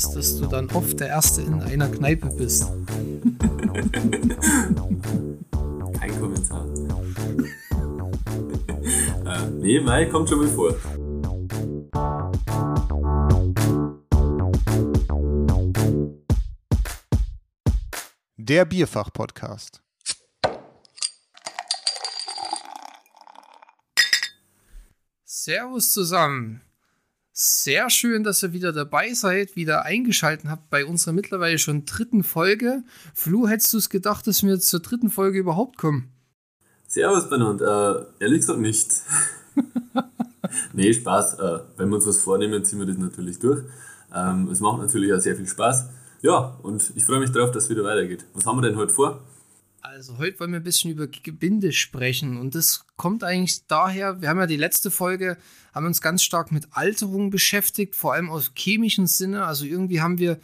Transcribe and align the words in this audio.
ist, 0.00 0.14
dass 0.16 0.38
du 0.38 0.46
dann 0.46 0.70
oft 0.70 0.98
der 0.98 1.08
Erste 1.08 1.42
in 1.42 1.60
einer 1.60 1.88
Kneipe 1.88 2.28
bist. 2.28 2.62
Kein 5.98 6.18
Kommentar. 6.18 6.66
äh, 9.26 9.50
nee, 9.58 9.80
Mai 9.80 10.06
kommt 10.06 10.30
schon 10.30 10.38
mal 10.38 10.48
vor. 10.48 10.74
Der 18.36 18.64
Bierfach-Podcast. 18.64 19.82
Servus 25.24 25.92
zusammen. 25.92 26.62
Sehr 27.32 27.90
schön, 27.90 28.24
dass 28.24 28.42
ihr 28.42 28.52
wieder 28.52 28.72
dabei 28.72 29.14
seid, 29.14 29.54
wieder 29.56 29.84
eingeschaltet 29.84 30.50
habt 30.50 30.68
bei 30.68 30.84
unserer 30.84 31.12
mittlerweile 31.12 31.58
schon 31.58 31.84
dritten 31.84 32.24
Folge. 32.24 32.82
Flu, 33.14 33.46
hättest 33.46 33.72
du 33.72 33.78
es 33.78 33.88
gedacht, 33.88 34.26
dass 34.26 34.42
wir 34.42 34.58
zur 34.58 34.80
dritten 34.80 35.10
Folge 35.10 35.38
überhaupt 35.38 35.78
kommen? 35.78 36.12
Servus, 36.86 37.28
Bernhard. 37.28 37.60
Äh, 37.60 38.24
ehrlich 38.24 38.40
gesagt 38.40 38.58
nicht. 38.58 38.90
nee, 40.72 40.92
Spaß. 40.92 41.38
Äh, 41.38 41.60
wenn 41.76 41.88
wir 41.88 41.96
uns 41.96 42.06
was 42.06 42.18
vornehmen, 42.18 42.64
ziehen 42.64 42.80
wir 42.80 42.86
das 42.86 42.98
natürlich 42.98 43.38
durch. 43.38 43.62
Ähm, 44.12 44.48
es 44.50 44.58
macht 44.58 44.80
natürlich 44.80 45.12
auch 45.12 45.20
sehr 45.20 45.36
viel 45.36 45.46
Spaß. 45.46 45.88
Ja, 46.22 46.58
und 46.62 46.92
ich 46.96 47.04
freue 47.04 47.20
mich 47.20 47.30
darauf, 47.30 47.52
dass 47.52 47.64
es 47.64 47.70
wieder 47.70 47.84
weitergeht. 47.84 48.26
Was 48.34 48.44
haben 48.44 48.58
wir 48.58 48.68
denn 48.68 48.76
heute 48.76 48.92
vor? 48.92 49.22
Also 49.82 50.18
heute 50.18 50.38
wollen 50.40 50.52
wir 50.52 50.60
ein 50.60 50.64
bisschen 50.64 50.90
über 50.90 51.06
Gebinde 51.06 51.72
sprechen 51.72 52.36
und 52.36 52.54
das 52.54 52.84
kommt 52.96 53.24
eigentlich 53.24 53.66
daher, 53.66 54.20
wir 54.20 54.28
haben 54.28 54.38
ja 54.38 54.46
die 54.46 54.56
letzte 54.56 54.90
Folge, 54.90 55.38
haben 55.74 55.86
uns 55.86 56.02
ganz 56.02 56.22
stark 56.22 56.52
mit 56.52 56.68
Alterung 56.72 57.30
beschäftigt, 57.30 57.94
vor 57.94 58.12
allem 58.12 58.28
aus 58.28 58.52
chemischen 58.54 59.06
Sinne. 59.06 59.46
Also 59.46 59.64
irgendwie 59.64 60.02
haben 60.02 60.18
wir 60.18 60.38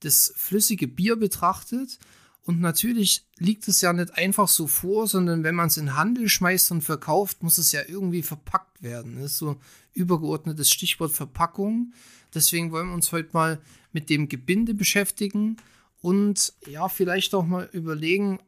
das 0.00 0.32
flüssige 0.36 0.88
Bier 0.88 1.16
betrachtet 1.16 1.98
und 2.44 2.60
natürlich 2.60 3.26
liegt 3.36 3.68
es 3.68 3.82
ja 3.82 3.92
nicht 3.92 4.16
einfach 4.16 4.48
so 4.48 4.66
vor, 4.66 5.06
sondern 5.06 5.44
wenn 5.44 5.54
man 5.54 5.66
es 5.66 5.76
in 5.76 5.94
Handel 5.94 6.30
schmeißt 6.30 6.70
und 6.70 6.80
verkauft, 6.80 7.42
muss 7.42 7.58
es 7.58 7.72
ja 7.72 7.82
irgendwie 7.86 8.22
verpackt 8.22 8.82
werden. 8.82 9.16
Das 9.16 9.32
ist 9.32 9.38
so 9.38 9.60
übergeordnetes 9.92 10.70
Stichwort 10.70 11.12
Verpackung. 11.12 11.92
Deswegen 12.34 12.72
wollen 12.72 12.88
wir 12.88 12.94
uns 12.94 13.12
heute 13.12 13.30
mal 13.34 13.60
mit 13.92 14.08
dem 14.08 14.30
Gebinde 14.30 14.72
beschäftigen 14.72 15.58
und 16.00 16.54
ja, 16.66 16.88
vielleicht 16.88 17.34
auch 17.34 17.44
mal 17.44 17.68
überlegen, 17.72 18.38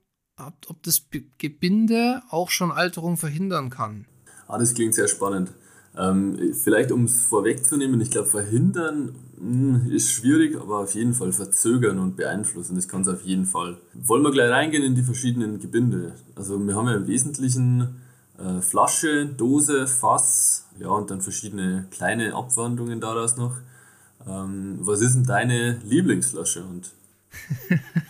ob 0.69 0.83
das 0.83 1.03
Gebinde 1.39 2.23
auch 2.31 2.51
schon 2.51 2.73
Alterung 2.73 3.17
verhindern 3.17 3.71
kann. 3.71 4.07
Ah, 4.49 4.59
das 4.59 4.75
klingt 4.75 4.95
sehr 4.95 5.09
spannend. 5.09 5.53
Ähm, 5.97 6.55
vielleicht 6.55 6.93
um 6.93 7.05
es 7.05 7.23
vorwegzunehmen, 7.23 8.01
ich 8.01 8.11
glaube, 8.11 8.29
verhindern 8.29 9.17
mh, 9.39 9.81
hm, 9.81 9.91
ist 9.91 10.11
schwierig, 10.13 10.57
aber 10.57 10.79
auf 10.79 10.95
jeden 10.95 11.15
Fall 11.15 11.33
verzögern 11.33 11.99
und 11.99 12.17
beeinflussen, 12.17 12.77
das 12.77 12.87
kann 12.87 13.03
es 13.03 13.09
auf 13.09 13.23
jeden 13.23 13.45
Fall. 13.45 13.79
Wollen 13.95 14.23
wir 14.23 14.31
gleich 14.31 14.51
reingehen 14.51 14.85
in 14.85 14.95
die 14.95 15.03
verschiedenen 15.03 15.59
Gebinde? 15.59 16.15
Also 16.37 16.59
wir 16.65 16.77
haben 16.77 16.87
ja 16.87 16.95
im 16.95 17.09
Wesentlichen 17.09 18.01
äh, 18.39 18.61
Flasche, 18.61 19.27
Dose, 19.27 19.89
Fass, 19.89 20.69
ja 20.79 20.89
und 20.89 21.11
dann 21.11 21.21
verschiedene 21.21 21.87
kleine 21.91 22.35
Abwandlungen 22.35 23.01
daraus 23.01 23.37
noch. 23.37 23.57
Ähm, 24.29 24.79
was 24.81 25.01
ist 25.01 25.15
denn 25.15 25.25
deine 25.25 25.81
Lieblingsflasche? 25.85 26.63
Und 26.65 26.93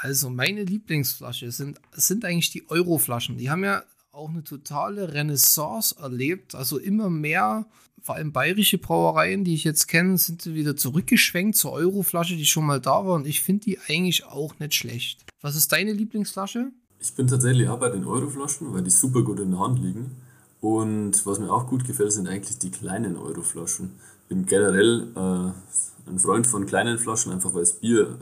Also 0.00 0.30
meine 0.30 0.62
Lieblingsflasche 0.62 1.50
sind, 1.50 1.80
sind 1.92 2.24
eigentlich 2.24 2.50
die 2.50 2.70
Euroflaschen. 2.70 3.36
Die 3.36 3.50
haben 3.50 3.64
ja 3.64 3.82
auch 4.12 4.30
eine 4.30 4.44
totale 4.44 5.12
Renaissance 5.12 5.96
erlebt. 5.98 6.54
Also 6.54 6.78
immer 6.78 7.10
mehr, 7.10 7.66
vor 8.00 8.14
allem 8.14 8.32
bayerische 8.32 8.78
Brauereien, 8.78 9.42
die 9.42 9.54
ich 9.54 9.64
jetzt 9.64 9.88
kenne, 9.88 10.16
sind 10.16 10.46
wieder 10.46 10.76
zurückgeschwenkt 10.76 11.56
zur 11.56 11.72
Euroflasche, 11.72 12.36
die 12.36 12.46
schon 12.46 12.64
mal 12.64 12.80
da 12.80 13.04
war. 13.04 13.14
Und 13.16 13.26
ich 13.26 13.42
finde 13.42 13.64
die 13.64 13.78
eigentlich 13.88 14.24
auch 14.24 14.56
nicht 14.60 14.74
schlecht. 14.74 15.24
Was 15.40 15.56
ist 15.56 15.72
deine 15.72 15.92
Lieblingsflasche? 15.92 16.70
Ich 17.00 17.14
bin 17.14 17.26
tatsächlich 17.26 17.68
auch 17.68 17.80
bei 17.80 17.90
den 17.90 18.04
Euroflaschen, 18.04 18.72
weil 18.72 18.82
die 18.82 18.90
super 18.90 19.22
gut 19.22 19.40
in 19.40 19.50
der 19.50 19.60
Hand 19.60 19.80
liegen. 19.80 20.12
Und 20.60 21.26
was 21.26 21.40
mir 21.40 21.52
auch 21.52 21.66
gut 21.66 21.84
gefällt, 21.84 22.12
sind 22.12 22.28
eigentlich 22.28 22.58
die 22.58 22.70
kleinen 22.70 23.16
Euroflaschen. 23.16 23.90
Ich 24.22 24.28
bin 24.28 24.46
generell 24.46 25.08
äh, 25.16 26.08
ein 26.08 26.18
Freund 26.20 26.46
von 26.46 26.66
kleinen 26.66 26.98
Flaschen, 26.98 27.32
einfach 27.32 27.52
weil 27.52 27.60
das 27.62 27.74
Bier 27.74 28.18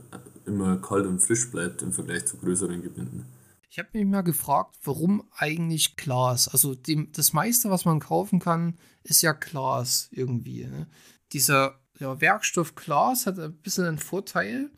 immer 0.47 0.77
kalt 0.79 1.07
und 1.07 1.21
frisch 1.21 1.51
bleibt 1.51 1.83
im 1.83 1.93
Vergleich 1.93 2.27
zu 2.27 2.37
größeren 2.37 2.83
Gebinden. 2.83 3.27
Ich 3.69 3.79
habe 3.79 3.89
mich 3.93 4.07
mal 4.07 4.23
gefragt, 4.23 4.77
warum 4.85 5.29
eigentlich 5.37 5.97
Glas? 5.97 6.49
Also 6.49 6.75
dem, 6.75 7.13
das 7.13 7.33
meiste, 7.33 7.69
was 7.71 7.85
man 7.85 8.01
kaufen 8.01 8.39
kann, 8.39 8.79
ist 9.03 9.23
ja 9.23 9.33
Glas 9.33 10.09
irgendwie. 10.13 10.65
Ne? 10.65 10.87
Dieser 11.33 11.79
ja, 11.99 12.21
Werkstoff 12.21 12.75
Glas 12.75 13.27
hat 13.27 13.39
ein 13.39 13.55
bisschen 13.57 13.85
einen 13.85 13.99
Vorteil. 13.99 14.71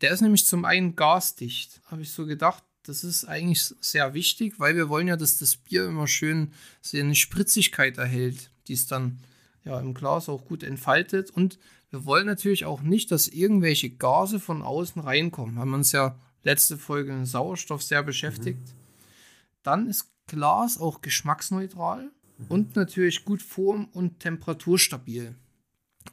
Der 0.00 0.10
ist 0.10 0.20
nämlich 0.20 0.46
zum 0.46 0.64
einen 0.64 0.94
gasdicht. 0.96 1.80
Habe 1.86 2.02
ich 2.02 2.12
so 2.12 2.26
gedacht, 2.26 2.62
das 2.84 3.02
ist 3.02 3.24
eigentlich 3.24 3.74
sehr 3.80 4.14
wichtig, 4.14 4.60
weil 4.60 4.76
wir 4.76 4.88
wollen 4.88 5.08
ja, 5.08 5.16
dass 5.16 5.38
das 5.38 5.56
Bier 5.56 5.86
immer 5.86 6.06
schön 6.06 6.52
seine 6.82 7.14
Spritzigkeit 7.14 7.98
erhält, 7.98 8.50
die 8.68 8.74
es 8.74 8.86
dann 8.86 9.18
ja 9.64 9.80
im 9.80 9.94
Glas 9.94 10.28
auch 10.28 10.44
gut 10.44 10.62
entfaltet. 10.62 11.30
Und 11.30 11.58
wir 11.94 12.04
wollen 12.06 12.26
natürlich 12.26 12.64
auch 12.64 12.82
nicht, 12.82 13.12
dass 13.12 13.28
irgendwelche 13.28 13.88
Gase 13.88 14.40
von 14.40 14.62
außen 14.62 15.00
reinkommen. 15.00 15.60
Haben 15.60 15.70
wir 15.70 15.76
uns 15.76 15.92
ja 15.92 16.18
letzte 16.42 16.76
Folge 16.76 17.12
in 17.12 17.24
Sauerstoff 17.24 17.84
sehr 17.84 18.02
beschäftigt. 18.02 18.58
Mhm. 18.58 18.72
Dann 19.62 19.88
ist 19.88 20.10
Glas 20.26 20.80
auch 20.80 21.02
geschmacksneutral 21.02 22.10
mhm. 22.38 22.46
und 22.48 22.76
natürlich 22.76 23.24
gut 23.24 23.42
form- 23.42 23.88
und 23.92 24.18
temperaturstabil. 24.18 25.36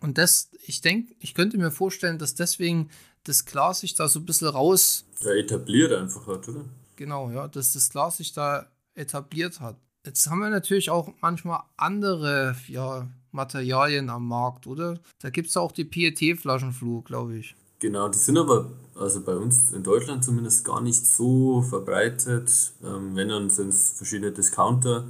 Und 0.02 0.20
das, 0.20 0.52
ich 0.66 0.82
denke, 0.82 1.16
ich 1.20 1.34
könnte 1.34 1.58
mir 1.58 1.72
vorstellen, 1.72 2.20
dass 2.20 2.36
deswegen 2.36 2.92
das 3.24 3.46
Glas 3.46 3.80
sich 3.80 3.96
da 3.96 4.08
so 4.08 4.20
ein 4.20 4.26
bisschen 4.26 4.50
raus. 4.50 5.06
Ja, 5.22 5.32
etabliert 5.32 5.94
einfach 5.94 6.28
hat, 6.28 6.48
oder? 6.48 6.66
Genau, 6.96 7.32
ja, 7.32 7.48
dass 7.48 7.74
das 7.74 7.90
Glas 7.90 8.18
sich 8.18 8.34
da 8.34 8.68
etabliert 8.94 9.60
hat. 9.60 9.78
Jetzt 10.06 10.30
haben 10.30 10.40
wir 10.40 10.50
natürlich 10.50 10.90
auch 10.90 11.14
manchmal 11.22 11.62
andere, 11.78 12.56
ja, 12.68 13.08
Materialien 13.32 14.10
am 14.10 14.28
Markt, 14.28 14.68
oder? 14.68 15.00
Da 15.20 15.30
gibt 15.30 15.50
es 15.50 15.58
auch 15.58 15.72
die 15.72 15.86
PET-Flaschenflug, 15.86 17.06
glaube 17.06 17.38
ich. 17.38 17.56
Genau, 17.80 18.10
die 18.10 18.18
sind 18.18 18.38
aber 18.38 18.72
also 18.96 19.22
bei 19.22 19.36
uns 19.36 19.72
in 19.72 19.84
Deutschland 19.84 20.24
zumindest 20.24 20.66
gar 20.66 20.82
nicht 20.82 21.06
so 21.06 21.62
verbreitet. 21.62 22.74
Ähm, 22.84 23.16
wenn, 23.16 23.30
dann 23.30 23.50
sind 23.50 23.70
es 23.70 23.94
verschiedene 23.94 24.32
Discounter, 24.32 25.08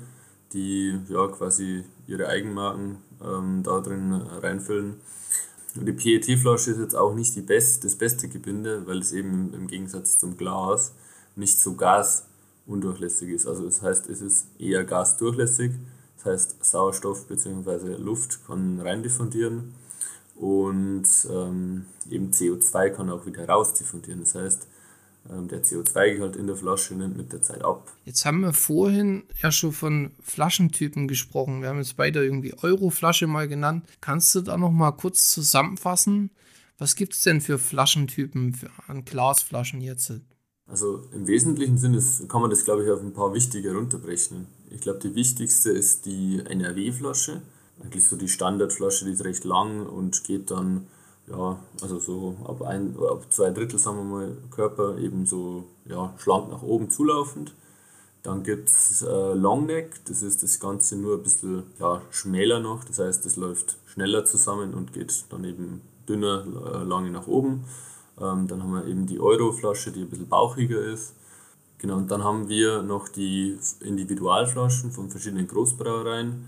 die 0.53 0.99
ja 1.09 1.27
quasi 1.27 1.83
ihre 2.07 2.27
Eigenmarken 2.27 2.97
ähm, 3.23 3.63
da 3.63 3.79
drin 3.79 4.13
reinfüllen. 4.13 4.95
Und 5.75 5.85
die 5.85 5.93
PET-Flasche 5.93 6.71
ist 6.71 6.79
jetzt 6.79 6.95
auch 6.95 7.13
nicht 7.13 7.35
die 7.35 7.41
best, 7.41 7.83
das 7.83 7.95
beste 7.95 8.27
Gebinde, 8.27 8.85
weil 8.87 8.99
es 8.99 9.13
eben 9.13 9.53
im 9.53 9.67
Gegensatz 9.67 10.17
zum 10.17 10.37
Glas 10.37 10.93
nicht 11.35 11.59
so 11.59 11.75
gasundurchlässig 12.65 13.29
ist. 13.29 13.47
Also 13.47 13.65
das 13.65 13.81
heißt, 13.81 14.09
es 14.09 14.21
ist 14.21 14.47
eher 14.59 14.83
gasdurchlässig 14.83 15.71
das 16.23 16.33
heißt, 16.33 16.63
Sauerstoff 16.63 17.27
bzw. 17.27 17.95
Luft 17.95 18.45
kann 18.45 18.79
rein 18.79 19.01
diffundieren 19.01 19.73
und 20.35 21.07
ähm, 21.29 21.85
eben 22.09 22.31
CO2 22.31 22.89
kann 22.89 23.09
auch 23.09 23.25
wieder 23.25 23.47
raus 23.47 23.73
diffundieren. 23.73 24.21
Das 24.21 24.35
heißt, 24.35 24.67
ähm, 25.31 25.47
der 25.47 25.63
CO2-Gehalt 25.63 26.35
in 26.35 26.45
der 26.45 26.55
Flasche 26.55 26.93
nimmt 26.93 27.17
mit 27.17 27.33
der 27.33 27.41
Zeit 27.41 27.63
ab. 27.63 27.91
Jetzt 28.05 28.25
haben 28.25 28.41
wir 28.41 28.53
vorhin 28.53 29.23
ja 29.41 29.51
schon 29.51 29.71
von 29.71 30.11
Flaschentypen 30.21 31.07
gesprochen. 31.07 31.61
Wir 31.61 31.69
haben 31.69 31.79
jetzt 31.79 31.97
beide 31.97 32.23
irgendwie 32.23 32.53
Euro-Flasche 32.61 33.25
mal 33.25 33.47
genannt. 33.47 33.85
Kannst 33.99 34.35
du 34.35 34.41
da 34.41 34.57
noch 34.57 34.71
mal 34.71 34.91
kurz 34.91 35.29
zusammenfassen? 35.29 36.29
Was 36.77 36.95
gibt 36.95 37.13
es 37.13 37.23
denn 37.23 37.41
für 37.41 37.57
Flaschentypen 37.57 38.53
für, 38.53 38.69
an 38.87 39.05
Glasflaschen 39.05 39.81
jetzt? 39.81 40.13
Also 40.71 41.01
im 41.11 41.27
wesentlichen 41.27 41.77
Sinne 41.77 42.01
kann 42.29 42.39
man 42.39 42.49
das, 42.49 42.63
glaube 42.63 42.85
ich, 42.85 42.89
auf 42.89 43.01
ein 43.01 43.11
paar 43.11 43.33
wichtige 43.33 43.75
runterbrechen. 43.75 44.47
Ich 44.69 44.79
glaube, 44.79 44.99
die 44.99 45.15
wichtigste 45.15 45.69
ist 45.69 46.05
die 46.05 46.41
NRW-Flasche. 46.45 47.41
Eigentlich 47.83 48.07
so 48.07 48.15
die 48.15 48.29
Standardflasche, 48.29 49.03
die 49.03 49.11
ist 49.11 49.25
recht 49.25 49.43
lang 49.43 49.85
und 49.85 50.23
geht 50.23 50.49
dann, 50.49 50.87
ja, 51.27 51.59
also 51.81 51.99
so 51.99 52.37
ab, 52.45 52.61
ein, 52.61 52.95
ab 52.97 53.25
zwei 53.31 53.49
Drittel, 53.49 53.79
sagen 53.79 53.97
wir 53.97 54.03
mal, 54.05 54.37
Körper 54.49 54.97
eben 54.97 55.25
so 55.25 55.65
ja, 55.85 56.13
schlank 56.17 56.49
nach 56.49 56.61
oben 56.61 56.89
zulaufend. 56.89 57.53
Dann 58.23 58.43
gibt 58.43 58.69
es 58.69 59.01
äh, 59.01 59.33
Longneck, 59.33 60.05
das 60.05 60.21
ist 60.21 60.41
das 60.41 60.61
Ganze 60.61 60.95
nur 60.95 61.17
ein 61.17 61.23
bisschen 61.23 61.63
ja, 61.79 62.01
schmäler 62.11 62.61
noch, 62.61 62.85
das 62.85 62.99
heißt, 62.99 63.25
es 63.25 63.35
läuft 63.35 63.77
schneller 63.87 64.23
zusammen 64.23 64.73
und 64.73 64.93
geht 64.93 65.25
dann 65.31 65.43
eben 65.43 65.81
dünner, 66.07 66.45
äh, 66.45 66.83
lange 66.85 67.11
nach 67.11 67.27
oben. 67.27 67.65
Ähm, 68.21 68.47
dann 68.47 68.61
haben 68.61 68.73
wir 68.73 68.85
eben 68.85 69.07
die 69.07 69.19
Euro-Flasche, 69.19 69.91
die 69.91 70.01
ein 70.01 70.09
bisschen 70.09 70.29
bauchiger 70.29 70.79
ist. 70.79 71.13
Genau, 71.79 71.97
und 71.97 72.11
dann 72.11 72.23
haben 72.23 72.47
wir 72.47 72.83
noch 72.83 73.09
die 73.09 73.57
Individualflaschen 73.79 74.91
von 74.91 75.09
verschiedenen 75.09 75.47
Großbrauereien, 75.47 76.47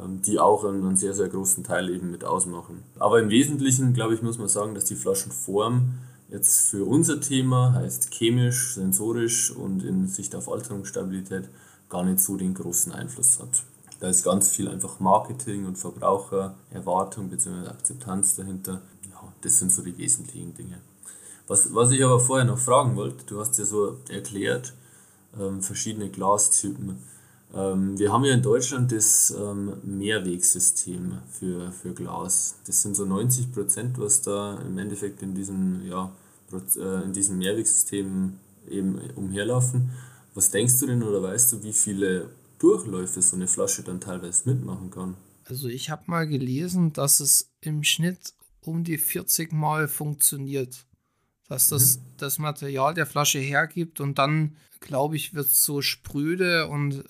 ähm, 0.00 0.22
die 0.22 0.38
auch 0.38 0.64
einen, 0.64 0.96
sehr, 0.96 1.14
sehr 1.14 1.28
großen 1.28 1.64
Teil 1.64 1.90
eben 1.90 2.10
mit 2.10 2.24
ausmachen. 2.24 2.84
Aber 2.98 3.20
im 3.20 3.30
Wesentlichen, 3.30 3.92
glaube 3.92 4.14
ich, 4.14 4.22
muss 4.22 4.38
man 4.38 4.48
sagen, 4.48 4.74
dass 4.74 4.84
die 4.84 4.94
Flaschenform 4.94 5.94
jetzt 6.28 6.70
für 6.70 6.84
unser 6.84 7.20
Thema, 7.20 7.72
heißt 7.72 8.12
chemisch, 8.12 8.74
sensorisch 8.74 9.50
und 9.50 9.82
in 9.82 10.06
Sicht 10.06 10.36
auf 10.36 10.48
Alterungsstabilität, 10.48 11.48
gar 11.88 12.04
nicht 12.04 12.20
so 12.20 12.36
den 12.36 12.54
großen 12.54 12.92
Einfluss 12.92 13.40
hat. 13.40 13.64
Da 13.98 14.08
ist 14.08 14.22
ganz 14.22 14.48
viel 14.48 14.68
einfach 14.68 15.00
Marketing 15.00 15.66
und 15.66 15.76
Verbrauchererwartung 15.76 17.28
bzw. 17.28 17.66
Akzeptanz 17.66 18.36
dahinter 18.36 18.80
das 19.42 19.58
sind 19.58 19.72
so 19.72 19.82
die 19.82 19.96
wesentlichen 19.96 20.54
Dinge. 20.54 20.80
Was, 21.50 21.74
was 21.74 21.90
ich 21.90 22.04
aber 22.04 22.20
vorher 22.20 22.44
noch 22.46 22.58
fragen 22.58 22.94
wollte, 22.94 23.24
du 23.26 23.40
hast 23.40 23.58
ja 23.58 23.64
so 23.64 23.98
erklärt, 24.08 24.72
ähm, 25.36 25.60
verschiedene 25.60 26.08
Glastypen. 26.08 26.98
Ähm, 27.52 27.98
wir 27.98 28.12
haben 28.12 28.22
ja 28.24 28.34
in 28.34 28.42
Deutschland 28.42 28.92
das 28.92 29.34
ähm, 29.36 29.72
Mehrwegsystem 29.82 31.18
für, 31.28 31.72
für 31.72 31.92
Glas. 31.92 32.54
Das 32.68 32.82
sind 32.82 32.94
so 32.94 33.04
90 33.04 33.50
Prozent, 33.50 33.98
was 33.98 34.22
da 34.22 34.60
im 34.60 34.78
Endeffekt 34.78 35.22
in 35.22 35.34
diesem, 35.34 35.84
ja, 35.88 36.12
äh, 36.52 37.02
in 37.02 37.12
diesem 37.12 37.38
Mehrwegsystem 37.38 38.34
eben 38.68 39.00
umherlaufen. 39.16 39.90
Was 40.34 40.50
denkst 40.50 40.78
du 40.78 40.86
denn 40.86 41.02
oder 41.02 41.20
weißt 41.20 41.52
du, 41.52 41.64
wie 41.64 41.72
viele 41.72 42.30
Durchläufe 42.60 43.20
so 43.22 43.34
eine 43.34 43.48
Flasche 43.48 43.82
dann 43.82 44.00
teilweise 44.00 44.48
mitmachen 44.48 44.92
kann? 44.92 45.16
Also 45.46 45.66
ich 45.66 45.90
habe 45.90 46.04
mal 46.06 46.28
gelesen, 46.28 46.92
dass 46.92 47.18
es 47.18 47.50
im 47.60 47.82
Schnitt 47.82 48.34
um 48.60 48.84
die 48.84 48.98
40 48.98 49.52
Mal 49.52 49.88
funktioniert. 49.88 50.86
Dass 51.50 51.68
das 51.68 51.98
mhm. 51.98 52.02
das 52.16 52.38
Material 52.38 52.94
der 52.94 53.06
Flasche 53.06 53.40
hergibt 53.40 54.00
und 54.00 54.18
dann, 54.18 54.56
glaube 54.78 55.16
ich, 55.16 55.34
wird 55.34 55.46
es 55.46 55.64
so 55.64 55.82
spröde 55.82 56.68
und 56.68 57.04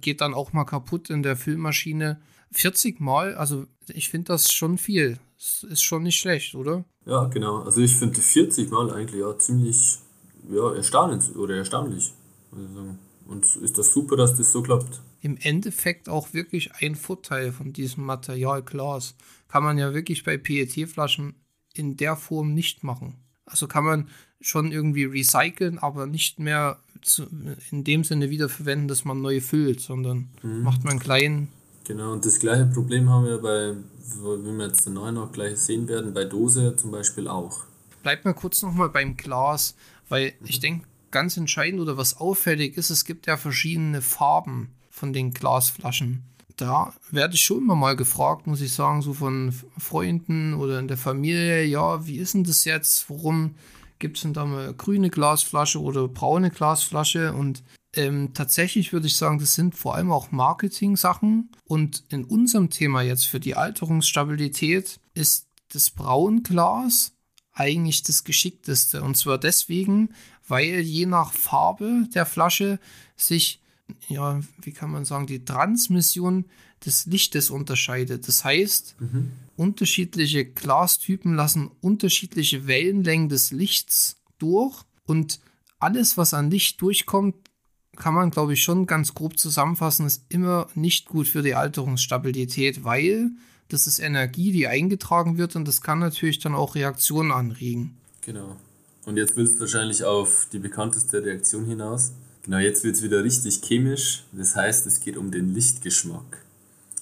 geht 0.00 0.20
dann 0.22 0.34
auch 0.34 0.52
mal 0.52 0.64
kaputt 0.64 1.10
in 1.10 1.22
der 1.22 1.36
Füllmaschine. 1.36 2.20
40 2.52 3.00
Mal, 3.00 3.34
also 3.34 3.66
ich 3.88 4.08
finde 4.08 4.28
das 4.28 4.50
schon 4.52 4.78
viel. 4.78 5.18
Das 5.38 5.64
ist 5.64 5.82
schon 5.82 6.04
nicht 6.04 6.18
schlecht, 6.18 6.54
oder? 6.54 6.84
Ja, 7.04 7.24
genau. 7.24 7.62
Also 7.62 7.80
ich 7.80 7.94
finde 7.94 8.20
40 8.20 8.70
Mal 8.70 8.92
eigentlich 8.92 9.20
ja 9.20 9.36
ziemlich 9.38 9.98
ja, 10.50 10.74
erstaunlich 10.74 11.36
oder 11.36 11.56
erstaunlich. 11.56 12.12
Und 13.26 13.56
ist 13.56 13.78
das 13.78 13.92
super, 13.92 14.16
dass 14.16 14.36
das 14.36 14.52
so 14.52 14.62
klappt. 14.62 15.02
Im 15.20 15.36
Endeffekt 15.36 16.08
auch 16.08 16.32
wirklich 16.32 16.74
ein 16.76 16.96
Vorteil 16.96 17.52
von 17.52 17.72
diesem 17.72 18.04
Material 18.04 18.62
Glas. 18.62 19.14
Kann 19.48 19.62
man 19.62 19.78
ja 19.78 19.94
wirklich 19.94 20.24
bei 20.24 20.36
PET-Flaschen 20.36 21.34
in 21.74 21.96
der 21.96 22.16
Form 22.16 22.54
nicht 22.54 22.84
machen. 22.84 23.16
Also 23.46 23.66
kann 23.66 23.84
man 23.84 24.08
schon 24.40 24.72
irgendwie 24.72 25.04
recyceln, 25.04 25.78
aber 25.78 26.06
nicht 26.06 26.38
mehr 26.38 26.78
zu, 27.02 27.26
in 27.70 27.84
dem 27.84 28.04
Sinne 28.04 28.30
wiederverwenden, 28.30 28.88
dass 28.88 29.04
man 29.04 29.20
neu 29.20 29.40
füllt, 29.40 29.80
sondern 29.80 30.28
mhm. 30.42 30.62
macht 30.62 30.84
man 30.84 30.98
klein. 30.98 31.48
Genau, 31.84 32.12
und 32.12 32.24
das 32.24 32.38
gleiche 32.38 32.66
Problem 32.66 33.10
haben 33.10 33.26
wir 33.26 33.38
bei, 33.38 33.74
wie 33.74 34.56
wir 34.56 34.66
jetzt 34.66 34.88
neu 34.88 35.10
noch 35.10 35.32
gleich 35.32 35.58
sehen 35.58 35.88
werden, 35.88 36.14
bei 36.14 36.24
Dose 36.24 36.76
zum 36.76 36.92
Beispiel 36.92 37.26
auch. 37.26 37.64
Bleibt 38.02 38.24
mal 38.24 38.34
kurz 38.34 38.62
nochmal 38.62 38.88
beim 38.88 39.16
Glas, 39.16 39.76
weil 40.08 40.32
mhm. 40.40 40.46
ich 40.46 40.60
denke, 40.60 40.86
ganz 41.10 41.36
entscheidend 41.36 41.80
oder 41.80 41.96
was 41.96 42.16
auffällig 42.16 42.76
ist, 42.76 42.90
es 42.90 43.04
gibt 43.04 43.26
ja 43.26 43.36
verschiedene 43.36 44.00
Farben 44.00 44.70
von 44.90 45.12
den 45.12 45.32
Glasflaschen. 45.32 46.22
Da 46.56 46.92
werde 47.10 47.34
ich 47.34 47.44
schon 47.44 47.58
immer 47.58 47.76
mal 47.76 47.96
gefragt, 47.96 48.46
muss 48.46 48.60
ich 48.60 48.72
sagen, 48.72 49.02
so 49.02 49.14
von 49.14 49.54
Freunden 49.78 50.54
oder 50.54 50.78
in 50.78 50.88
der 50.88 50.96
Familie, 50.96 51.64
ja, 51.64 52.06
wie 52.06 52.18
ist 52.18 52.34
denn 52.34 52.44
das 52.44 52.64
jetzt? 52.64 53.08
Warum 53.08 53.54
gibt 53.98 54.16
es 54.16 54.22
denn 54.22 54.34
da 54.34 54.44
mal 54.44 54.74
grüne 54.74 55.10
Glasflasche 55.10 55.80
oder 55.80 56.08
braune 56.08 56.50
Glasflasche? 56.50 57.32
Und 57.32 57.62
ähm, 57.94 58.32
tatsächlich 58.34 58.92
würde 58.92 59.06
ich 59.06 59.16
sagen, 59.16 59.38
das 59.38 59.54
sind 59.54 59.76
vor 59.76 59.94
allem 59.94 60.12
auch 60.12 60.30
Marketing-Sachen. 60.30 61.50
Und 61.64 62.04
in 62.08 62.24
unserem 62.24 62.70
Thema 62.70 63.02
jetzt 63.02 63.26
für 63.26 63.40
die 63.40 63.54
Alterungsstabilität 63.54 65.00
ist 65.14 65.48
das 65.72 65.90
Braunglas 65.90 67.12
eigentlich 67.52 68.02
das 68.02 68.24
Geschickteste. 68.24 69.02
Und 69.02 69.16
zwar 69.16 69.38
deswegen, 69.38 70.10
weil 70.48 70.80
je 70.80 71.06
nach 71.06 71.32
Farbe 71.32 72.08
der 72.14 72.26
Flasche 72.26 72.78
sich, 73.16 73.61
ja, 74.08 74.40
wie 74.60 74.72
kann 74.72 74.90
man 74.90 75.04
sagen, 75.04 75.26
die 75.26 75.44
Transmission 75.44 76.46
des 76.84 77.06
Lichtes 77.06 77.50
unterscheidet. 77.50 78.26
Das 78.28 78.44
heißt, 78.44 78.96
mhm. 79.00 79.32
unterschiedliche 79.56 80.44
Glastypen 80.44 81.34
lassen 81.34 81.70
unterschiedliche 81.80 82.66
Wellenlängen 82.66 83.28
des 83.28 83.52
Lichts 83.52 84.16
durch 84.38 84.82
und 85.06 85.40
alles, 85.78 86.16
was 86.16 86.34
an 86.34 86.50
Licht 86.50 86.80
durchkommt, 86.80 87.34
kann 87.96 88.14
man, 88.14 88.30
glaube 88.30 88.54
ich, 88.54 88.62
schon 88.62 88.86
ganz 88.86 89.14
grob 89.14 89.38
zusammenfassen, 89.38 90.06
ist 90.06 90.24
immer 90.28 90.68
nicht 90.74 91.08
gut 91.08 91.28
für 91.28 91.42
die 91.42 91.54
Alterungsstabilität, 91.54 92.84
weil 92.84 93.30
das 93.68 93.86
ist 93.86 93.98
Energie, 93.98 94.52
die 94.52 94.66
eingetragen 94.66 95.38
wird 95.38 95.56
und 95.56 95.66
das 95.66 95.80
kann 95.80 95.98
natürlich 95.98 96.38
dann 96.38 96.54
auch 96.54 96.74
Reaktionen 96.74 97.32
anregen. 97.32 97.96
Genau. 98.22 98.56
Und 99.04 99.16
jetzt 99.16 99.36
willst 99.36 99.56
du 99.56 99.60
wahrscheinlich 99.60 100.04
auf 100.04 100.46
die 100.52 100.58
bekannteste 100.58 101.24
Reaktion 101.24 101.66
hinaus. 101.66 102.12
Genau, 102.42 102.58
jetzt 102.58 102.82
wird 102.84 102.96
es 102.96 103.02
wieder 103.02 103.22
richtig 103.22 103.60
chemisch. 103.62 104.24
Das 104.32 104.56
heißt, 104.56 104.86
es 104.86 105.00
geht 105.00 105.16
um 105.16 105.30
den 105.30 105.54
Lichtgeschmack. 105.54 106.44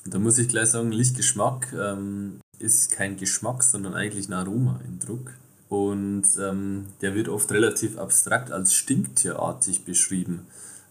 Und 0.04 0.14
da 0.14 0.19
muss 0.19 0.38
ich 0.38 0.48
gleich 0.48 0.70
sagen, 0.70 0.92
Lichtgeschmack 0.92 1.72
ähm, 1.72 2.40
ist 2.58 2.90
kein 2.90 3.16
Geschmack, 3.16 3.62
sondern 3.62 3.94
eigentlich 3.94 4.28
ein 4.28 4.34
Aromaeindruck. 4.34 5.32
Und 5.69 6.26
ähm, 6.40 6.87
der 7.00 7.14
wird 7.14 7.28
oft 7.28 7.50
relativ 7.52 7.96
abstrakt 7.96 8.50
als 8.50 8.75
stinktierartig 8.75 9.84
beschrieben. 9.84 10.46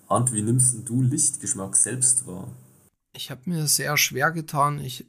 Ant, 0.08 0.34
wie 0.34 0.42
nimmst 0.42 0.88
du 0.88 1.02
Lichtgeschmack 1.02 1.76
selbst 1.76 2.26
wahr? 2.26 2.48
Ich 3.14 3.30
habe 3.30 3.42
mir 3.46 3.68
sehr 3.68 3.98
schwer 3.98 4.32
getan. 4.32 4.80
Ich 4.80 5.06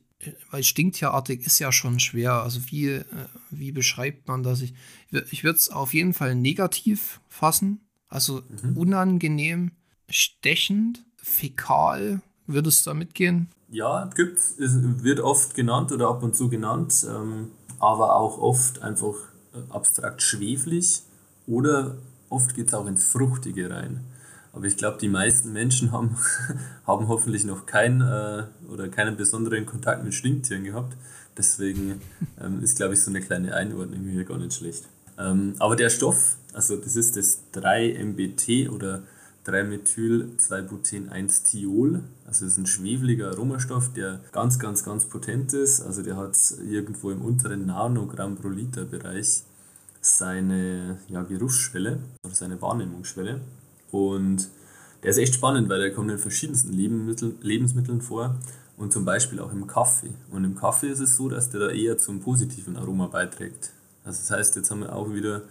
weil 0.50 0.62
stinktierartig 0.62 1.46
ist 1.46 1.58
ja 1.58 1.72
schon 1.72 1.98
schwer. 1.98 2.34
Also 2.42 2.60
wie, 2.70 2.88
äh, 2.88 3.04
wie 3.50 3.72
beschreibt 3.72 4.28
man 4.28 4.42
das? 4.42 4.60
Ich, 4.60 4.74
ich 5.30 5.44
würde 5.44 5.58
es 5.58 5.70
auf 5.70 5.94
jeden 5.94 6.14
Fall 6.14 6.34
negativ 6.34 7.20
fassen. 7.28 7.80
Also 8.10 8.42
mhm. 8.62 8.76
unangenehm, 8.76 9.70
stechend, 10.08 11.04
fäkal. 11.16 12.20
Würdest 12.46 12.84
du 12.84 12.90
da 12.90 12.94
mitgehen? 12.94 13.48
Ja, 13.70 14.10
gibt 14.16 14.38
es 14.38 14.56
wird 14.58 15.20
oft 15.20 15.54
genannt 15.54 15.92
oder 15.92 16.08
ab 16.08 16.24
und 16.24 16.34
zu 16.34 16.48
genannt, 16.48 17.06
ähm, 17.08 17.52
aber 17.78 18.16
auch 18.16 18.38
oft 18.38 18.82
einfach 18.82 19.14
äh, 19.54 19.72
abstrakt 19.72 20.22
schweflig 20.22 21.02
oder 21.46 21.96
oft 22.28 22.56
geht 22.56 22.68
es 22.68 22.74
auch 22.74 22.86
ins 22.86 23.04
Fruchtige 23.06 23.70
rein. 23.70 24.00
Aber 24.52 24.64
ich 24.64 24.76
glaube, 24.76 24.98
die 25.00 25.08
meisten 25.08 25.52
Menschen 25.52 25.92
haben, 25.92 26.16
haben 26.86 27.06
hoffentlich 27.06 27.44
noch 27.44 27.66
keinen 27.66 28.00
äh, 28.00 28.44
oder 28.68 28.88
keinen 28.88 29.16
besonderen 29.16 29.66
Kontakt 29.66 30.02
mit 30.02 30.14
Stinktieren 30.14 30.64
gehabt. 30.64 30.96
Deswegen 31.36 32.00
ähm, 32.40 32.60
ist, 32.62 32.76
glaube 32.76 32.94
ich, 32.94 33.00
so 33.00 33.10
eine 33.10 33.20
kleine 33.20 33.54
Einordnung 33.54 34.04
hier 34.04 34.24
gar 34.24 34.38
nicht 34.38 34.54
schlecht. 34.54 34.88
Ähm, 35.20 35.54
aber 35.58 35.76
der 35.76 35.90
Stoff, 35.90 36.38
also 36.52 36.76
das 36.76 36.96
ist 36.96 37.16
das 37.16 37.44
3-MBT 37.54 38.70
oder 38.70 39.02
3-Methyl-2-Buten-1-Thiol. 39.46 42.02
Also 42.26 42.44
das 42.44 42.52
ist 42.52 42.58
ein 42.58 42.66
schwefeliger 42.66 43.30
Aromastoff, 43.30 43.90
der 43.92 44.20
ganz, 44.32 44.58
ganz, 44.58 44.84
ganz 44.84 45.06
potent 45.06 45.52
ist. 45.52 45.80
Also 45.80 46.02
der 46.02 46.16
hat 46.16 46.36
irgendwo 46.68 47.10
im 47.10 47.22
unteren 47.22 47.66
Nanogramm 47.66 48.36
pro 48.36 48.48
Liter 48.48 48.84
Bereich 48.84 49.44
seine 50.00 50.98
ja, 51.08 51.22
Geruchsschwelle 51.22 51.98
oder 52.24 52.34
seine 52.34 52.60
Wahrnehmungsschwelle. 52.62 53.40
Und 53.90 54.48
der 55.02 55.10
ist 55.10 55.18
echt 55.18 55.34
spannend, 55.34 55.68
weil 55.68 55.80
der 55.80 55.92
kommt 55.92 56.10
in 56.10 56.18
verschiedensten 56.18 56.72
Lebensmitteln, 56.72 57.38
Lebensmitteln 57.42 58.00
vor 58.00 58.36
und 58.76 58.92
zum 58.92 59.04
Beispiel 59.04 59.40
auch 59.40 59.52
im 59.52 59.66
Kaffee. 59.66 60.12
Und 60.30 60.44
im 60.44 60.54
Kaffee 60.54 60.88
ist 60.88 61.00
es 61.00 61.16
so, 61.16 61.28
dass 61.28 61.50
der 61.50 61.60
da 61.60 61.70
eher 61.70 61.98
zum 61.98 62.20
positiven 62.20 62.76
Aroma 62.76 63.06
beiträgt. 63.06 63.72
Also 64.04 64.20
das 64.20 64.30
heißt, 64.30 64.56
jetzt 64.56 64.70
haben 64.70 64.80
wir 64.80 64.94
auch 64.94 65.12
wieder, 65.12 65.42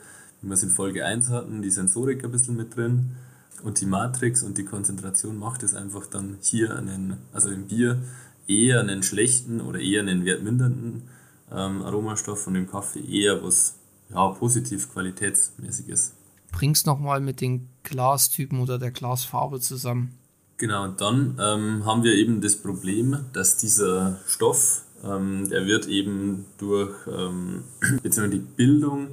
wie 0.41 0.48
wir 0.48 0.53
es 0.53 0.63
in 0.63 0.70
Folge 0.70 1.06
1 1.06 1.29
hatten, 1.29 1.62
die 1.62 1.70
Sensorik 1.70 2.24
ein 2.24 2.32
bisschen 2.32 2.56
mit 2.56 2.75
drin 2.75 3.15
und 3.63 3.82
die 3.82 3.86
Matrix 3.86 4.44
und 4.44 4.58
die 4.58 4.65
Konzentration 4.65 5.38
macht 5.38 5.63
es 5.63 5.75
einfach 5.75 6.08
dann 6.08 6.38
hier 6.41 6.75
einen, 6.75 7.18
also 7.34 7.50
im 7.50 7.68
Bier 7.68 8.01
eher 8.48 8.79
einen 8.79 9.03
schlechten 9.03 9.62
oder 9.62 9.79
eher 9.79 10.01
einen 10.01 10.25
wertmindernden 10.25 11.03
ähm, 11.51 11.82
Aromastoff 11.84 12.48
und 12.48 12.56
im 12.56 12.70
Kaffee 12.70 13.01
eher 13.01 13.44
was 13.44 13.75
ja, 14.10 14.27
positiv 14.29 14.91
qualitätsmäßiges 14.91 16.13
bring's 16.51 16.86
nochmal 16.86 17.22
mit 17.22 17.41
den 17.41 17.70
Glastypen 17.84 18.60
oder 18.60 18.77
der 18.77 18.91
Glasfarbe 18.91 19.60
zusammen. 19.60 20.18
Genau, 20.58 20.84
und 20.84 21.00
dann 21.00 21.39
ähm, 21.41 21.86
haben 21.86 22.03
wir 22.03 22.13
eben 22.15 22.41
das 22.41 22.58
Problem, 22.58 23.18
dass 23.32 23.58
dieser 23.58 24.20
Stoff, 24.27 24.84
ähm, 25.03 25.50
der 25.50 25.65
wird 25.65 25.88
eben 25.88 26.46
durch, 26.58 26.96
ähm, 27.08 27.63
beziehungsweise 28.03 28.29
die 28.29 28.48
Bildung 28.56 29.10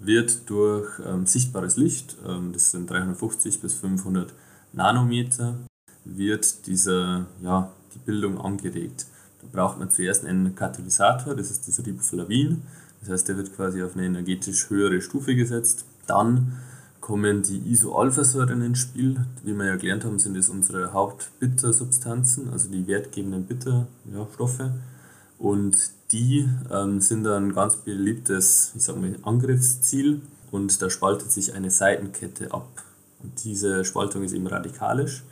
wird 0.00 0.50
durch 0.50 0.88
ähm, 1.06 1.26
sichtbares 1.26 1.76
Licht, 1.76 2.16
ähm, 2.26 2.52
das 2.52 2.70
sind 2.70 2.90
350 2.90 3.60
bis 3.60 3.74
500 3.74 4.32
Nanometer, 4.72 5.54
wird 6.04 6.66
dieser, 6.66 7.26
ja, 7.42 7.70
die 7.94 7.98
Bildung 7.98 8.40
angeregt. 8.40 9.06
Da 9.40 9.48
braucht 9.52 9.78
man 9.78 9.90
zuerst 9.90 10.24
einen 10.24 10.54
Katalysator, 10.54 11.34
das 11.34 11.50
ist 11.50 11.68
das 11.68 11.84
Riboflavin, 11.84 12.62
das 13.00 13.10
heißt, 13.10 13.28
der 13.28 13.36
wird 13.36 13.54
quasi 13.54 13.82
auf 13.82 13.96
eine 13.96 14.06
energetisch 14.06 14.70
höhere 14.70 15.00
Stufe 15.00 15.34
gesetzt. 15.34 15.84
Dann 16.06 16.58
kommen 17.00 17.42
die 17.42 17.58
Isoalphasäuren 17.70 18.62
ins 18.62 18.78
Spiel. 18.78 19.26
Wie 19.42 19.54
wir 19.54 19.66
ja 19.66 19.76
gelernt 19.76 20.04
haben, 20.04 20.20
sind 20.20 20.36
es 20.36 20.48
unsere 20.48 20.92
Hauptbittersubstanzen, 20.92 22.50
also 22.50 22.68
die 22.68 22.86
wertgebenden 22.86 23.44
Bitterstoffe. 23.44 24.60
Ja, 24.60 24.72
und 25.42 25.76
die 26.12 26.48
ähm, 26.70 27.00
sind 27.00 27.26
ein 27.26 27.52
ganz 27.52 27.74
beliebtes, 27.74 28.70
ich 28.76 28.84
sag 28.84 28.96
mal, 28.96 29.16
Angriffsziel 29.22 30.20
und 30.52 30.80
da 30.80 30.88
spaltet 30.88 31.32
sich 31.32 31.52
eine 31.54 31.68
Seitenkette 31.68 32.54
ab. 32.54 32.68
Und 33.20 33.42
diese 33.42 33.84
Spaltung 33.84 34.22
ist 34.22 34.34
eben 34.34 34.46
radikalisch 34.46 35.24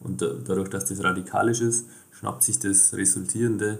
und 0.00 0.20
dadurch, 0.20 0.68
dass 0.68 0.84
das 0.84 1.02
radikalisch 1.02 1.62
ist, 1.62 1.86
schnappt 2.10 2.42
sich 2.42 2.58
das 2.58 2.92
resultierende 2.92 3.78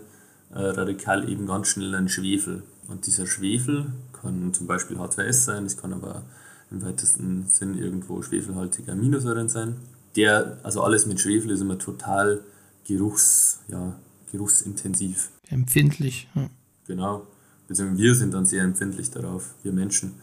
äh, 0.54 0.60
Radikal 0.60 1.28
eben 1.28 1.46
ganz 1.46 1.68
schnell 1.68 1.94
einen 1.94 2.08
Schwefel. 2.08 2.62
Und 2.88 3.06
dieser 3.06 3.26
Schwefel 3.26 3.88
kann 4.14 4.54
zum 4.54 4.66
Beispiel 4.66 4.96
H2S 4.96 5.44
sein, 5.44 5.66
es 5.66 5.76
kann 5.76 5.92
aber 5.92 6.22
im 6.70 6.82
weitesten 6.82 7.46
Sinn 7.46 7.76
irgendwo 7.76 8.22
schwefelhaltige 8.22 8.92
Aminosäuren 8.92 9.50
sein. 9.50 9.76
Der, 10.16 10.56
also 10.62 10.82
alles 10.82 11.04
mit 11.04 11.20
Schwefel 11.20 11.50
ist 11.50 11.60
immer 11.60 11.78
total 11.78 12.40
geruchs, 12.86 13.60
ja, 13.68 13.94
geruchsintensiv. 14.34 15.30
Empfindlich. 15.48 16.28
Ja. 16.34 16.50
Genau. 16.88 17.26
Beziehungsweise 17.68 18.02
wir 18.02 18.14
sind 18.14 18.34
dann 18.34 18.44
sehr 18.44 18.64
empfindlich 18.64 19.10
darauf, 19.10 19.54
wir 19.62 19.72
Menschen. 19.72 20.14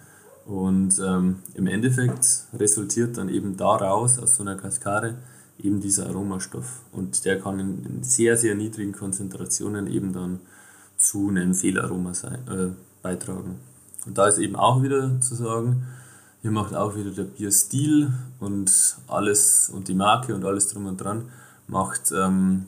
Und 0.45 0.99
ähm, 0.99 1.37
im 1.53 1.67
Endeffekt 1.67 2.25
resultiert 2.53 3.17
dann 3.17 3.29
eben 3.29 3.55
daraus, 3.55 4.19
aus 4.19 4.35
so 4.35 4.43
einer 4.43 4.55
Kaskade, 4.55 5.17
eben 5.59 5.79
dieser 5.79 6.07
Aromastoff. 6.07 6.81
Und 6.91 7.23
der 7.23 7.39
kann 7.39 7.59
in 7.59 8.03
sehr, 8.03 8.35
sehr 8.35 8.55
niedrigen 8.55 8.91
Konzentrationen 8.91 9.87
eben 9.87 10.11
dann 10.11 10.39
zu 10.97 11.29
einem 11.29 11.53
Fehlaroma 11.53 12.13
sein, 12.13 12.39
äh, 12.49 12.69
beitragen. 13.01 13.59
Und 14.05 14.17
da 14.17 14.27
ist 14.27 14.39
eben 14.39 14.57
auch 14.57 14.83
wieder 14.83 15.21
zu 15.21 15.35
sagen, 15.35 15.85
hier 16.41 16.51
macht 16.51 16.75
auch 16.75 16.95
wieder 16.97 17.11
der 17.11 17.23
Bierstil 17.23 18.11
und 18.39 18.97
alles 19.07 19.69
und 19.69 19.87
die 19.87 19.93
Marke 19.93 20.35
und 20.35 20.43
alles 20.43 20.67
drum 20.67 20.87
und 20.87 20.99
dran 20.99 21.29
macht 21.67 22.11
ähm, 22.11 22.67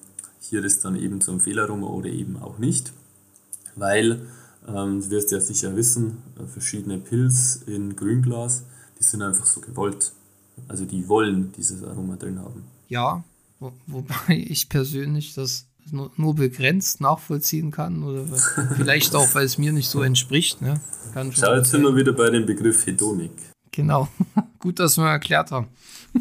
hier 0.50 0.62
das 0.62 0.80
dann 0.80 0.96
eben 0.96 1.22
zum 1.22 1.40
Fehlaroma 1.40 1.88
oder 1.88 2.10
eben 2.10 2.38
auch 2.38 2.58
nicht, 2.58 2.94
weil 3.76 4.28
ähm, 4.68 5.02
du 5.02 5.10
wirst 5.10 5.32
ja 5.32 5.40
sicher 5.40 5.76
wissen, 5.76 6.18
äh, 6.40 6.46
verschiedene 6.46 6.98
Pilz 6.98 7.62
in 7.66 7.96
Grünglas, 7.96 8.64
die 9.00 9.04
sind 9.04 9.22
einfach 9.22 9.46
so 9.46 9.62
gewollt. 9.62 10.12
Also 10.68 10.86
die 10.86 11.08
wollen 11.08 11.52
dieses 11.54 11.84
Aroma 11.84 12.16
drin 12.16 12.40
haben. 12.40 12.64
Ja, 12.88 13.24
wo, 13.60 13.74
wobei 13.88 14.16
ich 14.28 14.70
persönlich 14.70 15.34
das 15.34 15.66
nur, 15.92 16.12
nur, 16.16 16.36
begrenzt 16.36 17.02
nachvollziehen 17.02 17.72
kann 17.72 18.04
oder 18.04 18.26
vielleicht 18.76 19.16
auch, 19.16 19.36
weil 19.36 19.46
es 19.46 19.58
mir 19.58 19.74
nicht 19.74 19.90
so 19.90 20.02
entspricht. 20.02 20.62
Ne? 20.62 20.80
Kann 21.14 21.34
Schau, 21.34 21.56
jetzt 21.56 21.72
sind 21.72 21.84
wir 21.84 21.96
wieder 21.96 22.14
bei 22.14 22.30
dem 22.30 22.46
Begriff 22.46 22.86
Hedonik. 22.86 23.32
Genau, 23.72 24.08
gut, 24.60 24.80
dass 24.80 24.98
wir 24.98 25.08
erklärt 25.08 25.52
haben. 25.52 25.68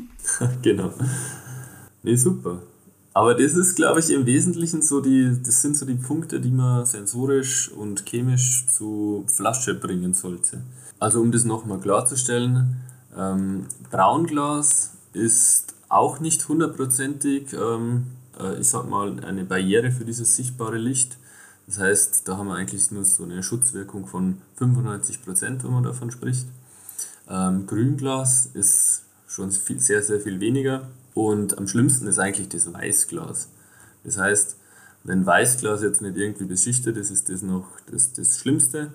genau. 0.63 0.93
Nee, 2.03 2.17
super. 2.17 2.63
Aber 3.15 3.35
das 3.35 3.55
ist, 3.55 3.77
glaube 3.77 4.01
ich, 4.01 4.11
im 4.11 4.25
Wesentlichen 4.25 4.81
so 4.81 5.01
die, 5.01 5.37
das 5.45 5.61
sind 5.61 5.77
so 5.77 5.85
die 5.85 5.95
Punkte, 5.95 6.41
die 6.41 6.51
man 6.51 6.87
sensorisch 6.87 7.71
und 7.71 8.07
chemisch 8.07 8.67
zu 8.67 9.25
Flasche 9.35 9.75
bringen 9.75 10.15
sollte. 10.15 10.63
Also 10.99 11.21
um 11.21 11.31
das 11.31 11.45
nochmal 11.45 11.79
klarzustellen, 11.79 12.77
ähm, 13.17 13.67
Braunglas 13.91 14.93
ist 15.13 15.75
auch 15.91 16.21
nicht 16.21 16.49
hundertprozentig, 16.49 17.53
ähm, 17.53 18.07
äh, 18.41 18.59
ich 18.59 18.69
sag 18.69 18.89
mal, 18.89 19.23
eine 19.25 19.45
Barriere 19.45 19.91
für 19.91 20.07
dieses 20.07 20.35
sichtbare 20.37 20.79
Licht. 20.79 21.19
Das 21.67 21.79
heißt, 21.79 22.27
da 22.27 22.39
haben 22.39 22.49
wir 22.49 22.55
eigentlich 22.55 22.91
nur 22.91 23.05
so 23.05 23.25
eine 23.25 23.43
Schutzwirkung 23.43 24.07
von 24.07 24.39
95%, 24.59 25.63
wenn 25.63 25.71
man 25.71 25.83
davon 25.83 26.11
spricht. 26.11 26.47
Ähm, 27.29 27.67
Grünglas 27.67 28.47
ist 28.55 29.03
schon 29.27 29.51
viel, 29.51 29.79
sehr, 29.79 30.03
sehr 30.03 30.21
viel 30.21 30.41
weniger. 30.41 30.89
Und 31.15 31.59
am 31.59 31.69
schlimmsten 31.69 32.07
ist 32.07 32.19
eigentlich 32.19 32.49
das 32.49 32.73
Weißglas. 32.73 33.49
Das 34.05 34.19
heißt, 34.19 34.57
wenn 35.05 35.27
Weißglas 35.27 35.83
jetzt 35.83 36.03
nicht 36.03 36.17
irgendwie 36.17 36.45
beschichtet 36.45 36.97
ist, 36.97 37.11
ist 37.11 37.29
das 37.29 37.43
noch 37.43 37.67
das, 37.91 38.13
das 38.13 38.39
Schlimmste. 38.39 38.93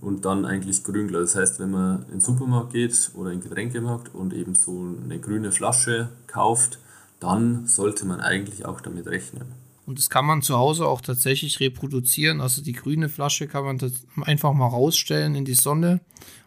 Und 0.00 0.24
dann 0.24 0.46
eigentlich 0.46 0.84
Grünglas. 0.84 1.32
Das 1.32 1.40
heißt, 1.40 1.60
wenn 1.60 1.70
man 1.70 2.04
in 2.04 2.12
den 2.12 2.20
Supermarkt 2.20 2.72
geht 2.72 3.10
oder 3.14 3.30
in 3.30 3.40
den 3.40 3.48
Getränkemarkt 3.48 4.14
und 4.14 4.32
eben 4.32 4.54
so 4.54 4.96
eine 5.04 5.18
grüne 5.18 5.52
Flasche 5.52 6.08
kauft, 6.26 6.78
dann 7.20 7.66
sollte 7.66 8.06
man 8.06 8.20
eigentlich 8.20 8.64
auch 8.64 8.80
damit 8.80 9.06
rechnen. 9.06 9.44
Und 9.84 9.98
das 9.98 10.10
kann 10.10 10.24
man 10.24 10.42
zu 10.42 10.56
Hause 10.56 10.86
auch 10.86 11.00
tatsächlich 11.00 11.60
reproduzieren. 11.60 12.40
Also 12.40 12.62
die 12.62 12.72
grüne 12.72 13.08
Flasche 13.08 13.46
kann 13.48 13.64
man 13.64 13.78
einfach 14.22 14.52
mal 14.54 14.68
rausstellen 14.68 15.34
in 15.34 15.44
die 15.44 15.54
Sonne 15.54 16.00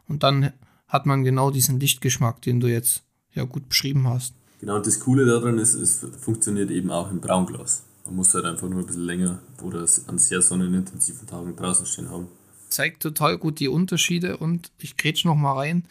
und 0.07 0.23
dann 0.23 0.51
hat 0.87 1.05
man 1.05 1.23
genau 1.23 1.51
diesen 1.51 1.79
Lichtgeschmack, 1.79 2.41
den 2.41 2.59
du 2.59 2.67
jetzt 2.67 3.03
ja 3.33 3.43
gut 3.43 3.67
beschrieben 3.69 4.07
hast. 4.07 4.33
Genau, 4.59 4.77
und 4.77 4.87
das 4.87 4.99
Coole 4.99 5.25
daran 5.25 5.57
ist, 5.57 5.73
es 5.73 6.05
funktioniert 6.19 6.71
eben 6.71 6.91
auch 6.91 7.11
im 7.11 7.19
Braunglas. 7.19 7.83
Man 8.05 8.15
muss 8.15 8.33
halt 8.33 8.45
einfach 8.45 8.69
nur 8.69 8.79
ein 8.79 8.85
bisschen 8.85 9.05
länger 9.05 9.39
oder 9.61 9.85
an 10.07 10.17
sehr 10.17 10.41
sonnenintensiven 10.41 11.27
Tagen 11.27 11.55
draußen 11.55 11.85
stehen 11.85 12.09
haben. 12.09 12.27
Zeigt 12.69 13.01
total 13.01 13.37
gut 13.37 13.59
die 13.59 13.67
Unterschiede 13.67 14.37
und 14.37 14.71
ich 14.79 14.97
grätsch 14.97 15.25
noch 15.25 15.35
mal 15.35 15.53
rein, 15.53 15.87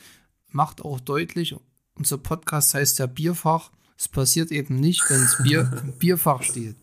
macht 0.50 0.82
auch 0.82 1.00
deutlich, 1.00 1.56
unser 1.96 2.18
Podcast 2.18 2.74
heißt 2.74 2.98
ja 2.98 3.06
Bierfach. 3.06 3.70
Es 3.96 4.08
passiert 4.08 4.50
eben 4.50 4.76
nicht, 4.76 5.08
wenn 5.08 5.20
es 5.20 5.38
Bier 5.42 5.70
im 5.82 5.92
Bierfach 5.92 6.42
steht. 6.42 6.76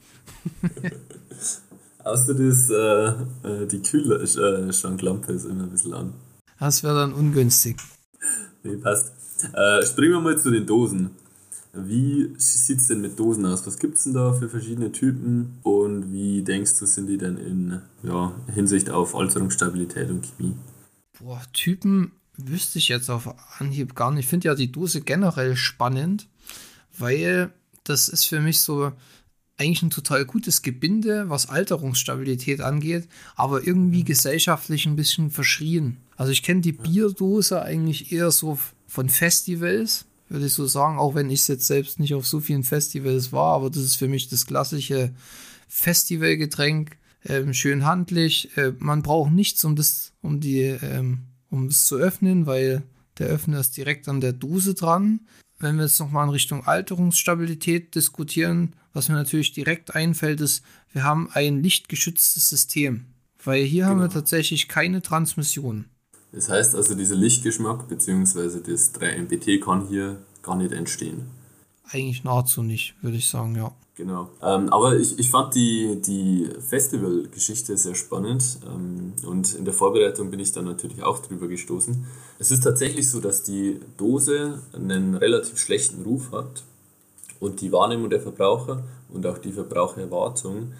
Außer 2.03 2.33
das, 2.33 2.69
äh, 2.69 3.63
äh 3.63 3.67
die 3.67 3.81
Kühlschranklampe 3.81 5.33
ist 5.33 5.45
immer 5.45 5.63
ein 5.63 5.69
bisschen 5.69 5.93
an. 5.93 6.13
Das 6.59 6.83
wäre 6.83 6.95
dann 6.95 7.13
ungünstig. 7.13 7.77
Nee, 8.63 8.77
passt. 8.77 9.11
Äh, 9.53 9.85
springen 9.85 10.13
wir 10.13 10.21
mal 10.21 10.37
zu 10.37 10.51
den 10.51 10.65
Dosen. 10.65 11.11
Wie 11.73 12.33
sieht 12.37 12.79
es 12.79 12.87
denn 12.87 12.99
mit 12.99 13.17
Dosen 13.17 13.45
aus? 13.45 13.65
Was 13.65 13.79
gibt 13.79 13.95
es 13.95 14.03
denn 14.03 14.13
da 14.13 14.33
für 14.33 14.49
verschiedene 14.49 14.91
Typen 14.91 15.59
und 15.63 16.11
wie 16.11 16.41
denkst 16.41 16.77
du, 16.79 16.85
sind 16.85 17.07
die 17.07 17.17
denn 17.17 17.37
in 17.37 17.81
ja, 18.03 18.35
Hinsicht 18.53 18.89
auf 18.89 19.15
Alterungsstabilität 19.15 20.09
und 20.09 20.25
Chemie? 20.25 20.55
Boah, 21.17 21.41
Typen 21.53 22.11
wüsste 22.35 22.79
ich 22.79 22.89
jetzt 22.89 23.09
auf 23.09 23.33
Anhieb 23.59 23.95
gar 23.95 24.11
nicht. 24.11 24.25
Ich 24.25 24.29
finde 24.29 24.49
ja 24.49 24.55
die 24.55 24.71
Dose 24.71 25.01
generell 25.01 25.55
spannend, 25.55 26.27
weil 26.97 27.53
das 27.85 28.09
ist 28.09 28.25
für 28.25 28.41
mich 28.41 28.59
so 28.59 28.91
eigentlich 29.57 29.83
ein 29.83 29.91
total 29.91 30.25
gutes 30.25 30.63
Gebinde, 30.63 31.29
was 31.29 31.47
Alterungsstabilität 31.47 32.61
angeht, 32.61 33.07
aber 33.35 33.65
irgendwie 33.65 34.03
gesellschaftlich 34.03 34.87
ein 34.87 34.95
bisschen 34.95 35.29
verschrien. 35.29 35.97
Also 36.17 36.31
ich 36.31 36.43
kenne 36.43 36.61
die 36.61 36.71
Bierdose 36.73 37.61
eigentlich 37.61 38.11
eher 38.11 38.31
so 38.31 38.57
von 38.87 39.07
Festivals 39.07 40.05
würde 40.31 40.45
ich 40.45 40.53
so 40.53 40.65
sagen, 40.65 40.97
auch 40.97 41.15
wenn 41.15 41.29
ich 41.29 41.47
jetzt 41.47 41.67
selbst 41.67 41.99
nicht 41.99 42.13
auf 42.13 42.25
so 42.25 42.39
vielen 42.39 42.63
Festivals 42.63 43.31
war, 43.31 43.55
aber 43.55 43.69
das 43.69 43.83
ist 43.83 43.95
für 43.95 44.07
mich 44.07 44.29
das 44.29 44.45
klassische 44.45 45.11
Festivalgetränk, 45.67 46.97
ähm, 47.25 47.53
schön 47.53 47.85
handlich. 47.85 48.55
Äh, 48.57 48.73
man 48.79 49.03
braucht 49.03 49.31
nichts, 49.31 49.63
um 49.63 49.75
das, 49.75 50.13
um 50.21 50.39
die, 50.39 50.61
ähm, 50.61 51.19
um 51.49 51.67
es 51.67 51.85
zu 51.85 51.97
öffnen, 51.97 52.45
weil 52.45 52.83
der 53.19 53.27
Öffner 53.27 53.59
ist 53.59 53.77
direkt 53.77 54.07
an 54.07 54.21
der 54.21 54.33
Dose 54.33 54.73
dran. 54.73 55.21
Wenn 55.59 55.75
wir 55.75 55.83
jetzt 55.83 55.99
nochmal 55.99 56.25
in 56.25 56.31
Richtung 56.31 56.65
Alterungsstabilität 56.65 57.93
diskutieren, 57.93 58.75
was 58.93 59.09
mir 59.09 59.15
natürlich 59.15 59.53
direkt 59.53 59.95
einfällt, 59.95 60.41
ist, 60.41 60.63
wir 60.91 61.03
haben 61.03 61.29
ein 61.31 61.61
lichtgeschütztes 61.61 62.49
System. 62.49 63.05
Weil 63.43 63.63
hier 63.63 63.83
genau. 63.83 63.91
haben 63.91 63.99
wir 63.99 64.07
genau. 64.07 64.19
tatsächlich 64.19 64.67
keine 64.67 65.01
Transmission. 65.01 65.85
Das 66.31 66.49
heißt 66.49 66.75
also, 66.75 66.95
dieser 66.95 67.15
Lichtgeschmack 67.15 67.87
bzw. 67.87 68.61
das 68.65 68.93
3-MBT 68.95 69.63
kann 69.63 69.87
hier 69.87 70.17
gar 70.41 70.55
nicht 70.55 70.71
entstehen. 70.71 71.29
Eigentlich 71.89 72.23
nahezu 72.23 72.63
nicht, 72.63 72.95
würde 73.01 73.17
ich 73.17 73.27
sagen, 73.27 73.55
ja. 73.55 73.73
Genau. 73.95 74.29
Ähm, 74.41 74.69
aber 74.69 74.97
ich, 74.97 75.19
ich 75.19 75.29
fand 75.29 75.53
die, 75.53 76.01
die 76.01 76.49
Festivalgeschichte 76.59 77.77
sehr 77.77 77.93
spannend 77.93 78.57
ähm, 78.65 79.13
und 79.27 79.53
in 79.53 79.65
der 79.65 79.73
Vorbereitung 79.73 80.31
bin 80.31 80.39
ich 80.39 80.53
dann 80.53 80.65
natürlich 80.65 81.03
auch 81.03 81.19
drüber 81.19 81.47
gestoßen. 81.47 82.05
Es 82.39 82.49
ist 82.49 82.63
tatsächlich 82.63 83.09
so, 83.09 83.19
dass 83.19 83.43
die 83.43 83.79
Dose 83.97 84.59
einen 84.73 85.15
relativ 85.15 85.59
schlechten 85.59 86.01
Ruf 86.03 86.31
hat 86.31 86.63
und 87.39 87.59
die 87.61 87.71
Wahrnehmung 87.71 88.09
der 88.09 88.21
Verbraucher 88.21 88.83
und 89.09 89.27
auch 89.27 89.37
die 89.37 89.51
Verbrauchererwartung 89.51 90.71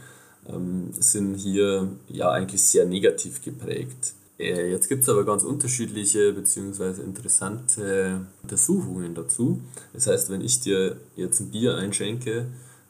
ähm, 0.47 0.89
sind 0.93 1.35
hier 1.35 1.89
ja 2.07 2.31
eigentlich 2.31 2.63
sehr 2.63 2.85
negativ 2.85 3.43
geprägt. 3.43 4.13
Äh, 4.41 4.71
jetzt 4.71 4.89
gibt 4.89 5.03
es 5.03 5.09
aber 5.09 5.23
ganz 5.23 5.43
unterschiedliche 5.43 6.33
bzw. 6.33 7.01
interessante 7.01 8.25
Untersuchungen 8.41 9.13
dazu. 9.13 9.61
Das 9.93 10.07
heißt, 10.07 10.29
wenn 10.29 10.41
ich 10.41 10.59
dir 10.59 10.97
jetzt 11.15 11.39
ein 11.39 11.51
Bier 11.51 11.75
einschenke, 11.75 12.47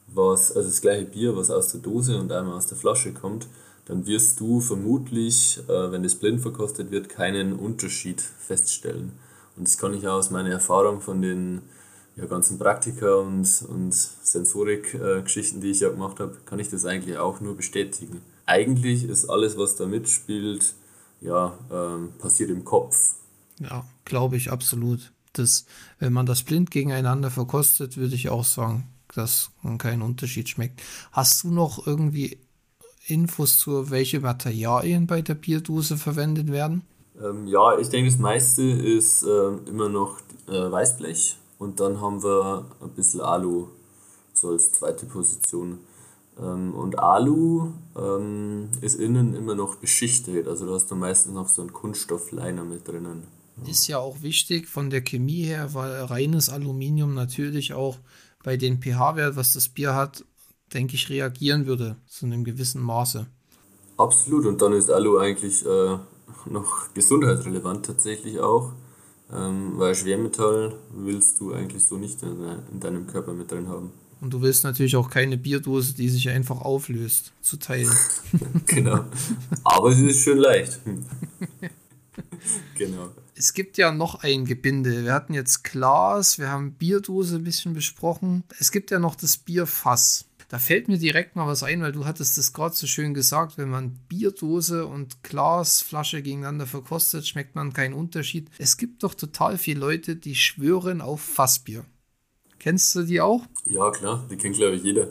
was, 0.08 0.56
also 0.56 0.70
das 0.70 0.82
gleiche 0.82 1.06
Bier, 1.06 1.36
was 1.36 1.52
aus 1.52 1.72
der 1.72 1.82
Dose 1.82 2.18
und 2.20 2.32
einmal 2.32 2.56
aus 2.56 2.68
der 2.68 2.78
Flasche 2.78 3.14
kommt, 3.14 3.48
dann 3.86 4.06
wirst 4.06 4.40
du 4.40 4.62
vermutlich, 4.62 5.60
äh, 5.68 5.92
wenn 5.92 6.04
das 6.04 6.16
blind 6.16 6.42
verkostet 6.42 6.92
wird, 6.92 7.10
keinen 7.10 7.54
Unterschied 7.54 8.22
feststellen. 8.22 9.12
Und 9.58 9.68
das 9.68 9.78
kann 9.78 9.94
ich 9.94 10.08
auch 10.08 10.14
aus 10.14 10.30
meiner 10.30 10.52
Erfahrung 10.52 11.02
von 11.02 11.22
den 11.22 11.62
ja, 12.16 12.26
ganzen 12.26 12.58
Praktika 12.60 13.16
und, 13.16 13.48
und 13.68 13.94
Sensorik-Geschichten, 13.94 15.60
die 15.60 15.72
ich 15.72 15.82
ja 15.82 15.90
gemacht 15.90 16.20
habe, 16.20 16.38
kann 16.46 16.60
ich 16.60 16.70
das 16.70 16.86
eigentlich 16.86 17.18
auch 17.18 17.42
nur 17.42 17.56
bestätigen. 17.56 18.22
Eigentlich 18.46 19.04
ist 19.04 19.30
alles, 19.30 19.58
was 19.58 19.76
da 19.76 19.86
mitspielt, 19.86 20.74
ja, 21.22 21.58
ähm, 21.72 22.10
passiert 22.20 22.50
im 22.50 22.66
Kopf. 22.66 23.16
Ja, 23.60 23.86
glaube 24.06 24.36
ich 24.36 24.52
absolut. 24.52 25.14
Das, 25.34 25.66
wenn 26.00 26.12
man 26.12 26.26
das 26.26 26.44
blind 26.44 26.72
gegeneinander 26.72 27.32
verkostet, 27.32 27.96
würde 27.96 28.16
ich 28.16 28.30
auch 28.30 28.44
sagen, 28.44 28.90
dass 29.16 29.52
man 29.62 29.78
keinen 29.78 30.02
Unterschied 30.02 30.50
schmeckt. 30.50 30.82
Hast 31.12 31.44
du 31.44 31.52
noch 31.52 31.86
irgendwie 31.88 32.40
Infos 33.08 33.58
zu, 33.58 33.90
welche 33.90 34.20
Materialien 34.20 35.08
bei 35.08 35.22
der 35.22 35.36
Bierdose 35.36 35.98
verwendet 35.98 36.52
werden? 36.52 36.84
Ähm, 37.22 37.48
ja, 37.48 37.78
ich 37.78 37.90
denke, 37.90 38.10
das 38.10 38.20
meiste 38.20 38.64
ist 38.64 39.24
äh, 39.24 39.70
immer 39.70 39.90
noch 39.90 40.20
äh, 40.48 40.72
Weißblech 40.72 41.38
und 41.60 41.80
dann 41.80 42.02
haben 42.02 42.24
wir 42.24 42.66
ein 42.82 42.90
bisschen 42.90 43.22
Alu 43.22 43.68
so 44.34 44.50
als 44.50 44.72
zweite 44.72 45.06
Position. 45.06 45.80
Ähm, 46.40 46.74
und 46.74 47.00
Alu 47.00 47.74
ähm, 47.96 48.70
ist 48.82 48.96
innen 48.96 49.36
immer 49.36 49.56
noch 49.56 49.76
beschichtet. 49.76 50.48
Also 50.48 50.66
da 50.66 50.74
hast 50.74 50.90
du 50.92 50.96
meistens 50.96 51.34
noch 51.34 51.48
so 51.48 51.62
einen 51.62 51.74
Kunststoffliner 51.74 52.64
mit 52.64 52.88
drinnen. 52.88 53.28
Ist 53.68 53.88
ja 53.88 54.00
auch 54.00 54.22
wichtig 54.22 54.68
von 54.68 54.90
der 54.90 55.02
Chemie 55.02 55.44
her, 55.44 55.74
weil 55.74 56.04
reines 56.06 56.50
Aluminium 56.50 57.14
natürlich 57.14 57.74
auch 57.74 57.98
bei 58.44 58.58
den 58.58 58.82
pH-Wert, 58.82 59.36
was 59.36 59.54
das 59.54 59.70
Bier 59.70 59.94
hat, 59.94 60.26
denke 60.74 60.96
ich, 60.96 61.10
reagieren 61.10 61.68
würde 61.68 61.98
zu 62.08 62.26
einem 62.26 62.44
gewissen 62.44 62.82
Maße. 62.82 63.28
Absolut, 63.98 64.46
und 64.46 64.62
dann 64.62 64.74
ist 64.74 64.90
Alu 64.90 65.20
eigentlich 65.20 65.66
äh, 65.66 65.98
noch 66.50 66.94
gesundheitsrelevant 66.94 67.86
tatsächlich 67.86 68.40
auch, 68.40 68.72
ähm, 69.32 69.74
weil 69.76 69.94
Schwermetall 69.94 70.76
willst 70.92 71.40
du 71.40 71.54
eigentlich 71.54 71.86
so 71.86 71.98
nicht 71.98 72.24
in, 72.24 72.44
in 72.72 72.80
deinem 72.80 73.06
Körper 73.06 73.34
mit 73.34 73.52
drin 73.52 73.68
haben. 73.68 73.92
Und 74.22 74.32
du 74.32 74.42
willst 74.42 74.64
natürlich 74.64 74.96
auch 74.96 75.10
keine 75.10 75.36
Bierdose, 75.36 75.94
die 75.96 76.08
sich 76.08 76.30
einfach 76.30 76.62
auflöst, 76.62 77.34
zu 77.42 77.58
teilen. 77.58 77.92
genau. 78.68 79.06
Aber 79.64 79.94
sie 79.94 80.10
ist 80.10 80.24
schön 80.24 80.38
leicht. 80.38 80.80
genau. 82.78 83.10
Es 83.34 83.54
gibt 83.54 83.80
ja 83.80 83.92
noch 83.92 84.22
ein 84.24 84.46
Gebinde. 84.46 85.04
Wir 85.04 85.14
hatten 85.14 85.34
jetzt 85.34 85.64
Glas, 85.64 86.38
wir 86.38 86.50
haben 86.50 86.74
Bierdose 86.74 87.38
ein 87.38 87.44
bisschen 87.44 87.74
besprochen. 87.74 88.44
Es 88.60 88.72
gibt 88.72 88.92
ja 88.92 89.00
noch 89.00 89.16
das 89.16 89.38
Bierfass. 89.38 90.26
Da 90.50 90.60
fällt 90.60 90.88
mir 90.88 91.00
direkt 91.00 91.36
mal 91.36 91.48
was 91.48 91.64
ein, 91.64 91.82
weil 91.82 91.94
du 91.94 92.06
hattest 92.06 92.38
das 92.38 92.54
gerade 92.54 92.76
so 92.76 92.86
schön 92.86 93.16
gesagt, 93.16 93.58
wenn 93.58 93.70
man 93.70 93.98
Bierdose 94.10 94.86
und 94.86 95.24
Glasflasche 95.24 96.22
gegeneinander 96.22 96.68
verkostet, 96.68 97.26
schmeckt 97.26 97.56
man 97.56 97.74
keinen 97.74 97.94
Unterschied. 97.94 98.52
Es 98.60 98.78
gibt 98.78 99.02
doch 99.02 99.16
total 99.16 99.58
viele 99.58 99.80
Leute, 99.80 100.16
die 100.16 100.36
schwören 100.36 101.02
auf 101.02 101.22
Fassbier. 101.22 101.86
Kennst 102.62 102.94
du 102.94 103.02
die 103.02 103.20
auch? 103.20 103.42
Ja, 103.66 103.90
klar, 103.90 104.24
die 104.30 104.38
kennt, 104.38 104.56
glaube 104.56 104.76
ich, 104.76 104.84
jeder. 104.84 105.08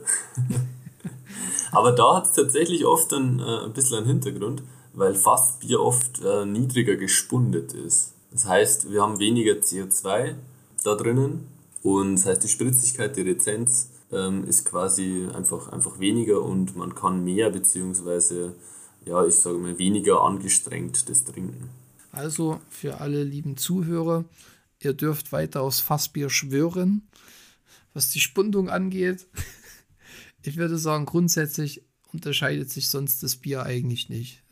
Aber 1.73 1.90
da 1.90 2.14
hat 2.14 2.26
es 2.26 2.33
tatsächlich 2.33 2.85
oft 2.85 3.12
ein, 3.12 3.40
äh, 3.40 3.64
ein 3.64 3.73
bisschen 3.73 3.99
einen 3.99 4.07
Hintergrund, 4.07 4.62
weil 4.92 5.16
Fassbier 5.16 5.80
oft 5.80 6.23
äh, 6.25 6.47
niedriger 6.47 6.95
gespundet 6.95 7.73
ist. 7.73 8.12
Das 8.30 8.47
heißt, 8.47 8.92
wir 8.92 9.02
haben 9.02 9.19
weniger 9.19 9.54
CO2 9.54 10.37
da 10.85 10.95
drinnen 10.95 11.49
und 11.83 12.14
das 12.14 12.26
heißt, 12.26 12.45
die 12.45 12.49
Spritzigkeit, 12.49 13.16
die 13.16 13.23
Rezenz 13.23 13.90
ähm, 14.12 14.45
ist 14.45 14.64
quasi 14.64 15.26
einfach, 15.35 15.73
einfach 15.73 15.99
weniger 15.99 16.42
und 16.42 16.76
man 16.76 16.95
kann 16.95 17.25
mehr 17.25 17.50
beziehungsweise 17.50 18.54
ja, 19.04 19.26
ich 19.26 19.35
sage 19.35 19.59
mal, 19.59 19.76
weniger 19.76 20.21
angestrengt 20.21 21.09
das 21.09 21.25
trinken. 21.25 21.71
Also 22.12 22.61
für 22.69 23.00
alle 23.00 23.25
lieben 23.25 23.57
Zuhörer, 23.57 24.25
ihr 24.78 24.92
dürft 24.92 25.33
weiter 25.33 25.62
aufs 25.62 25.80
Fassbier 25.80 26.30
schwören, 26.30 27.09
was 27.92 28.11
die 28.11 28.20
Spundung 28.20 28.68
angeht. 28.68 29.26
Ich 30.42 30.56
würde 30.56 30.78
sagen, 30.78 31.04
grundsätzlich 31.04 31.85
unterscheidet 32.14 32.70
sich 32.70 32.88
sonst 32.88 33.23
das 33.23 33.37
Bier 33.37 33.64
eigentlich 33.64 34.09
nicht. 34.09 34.42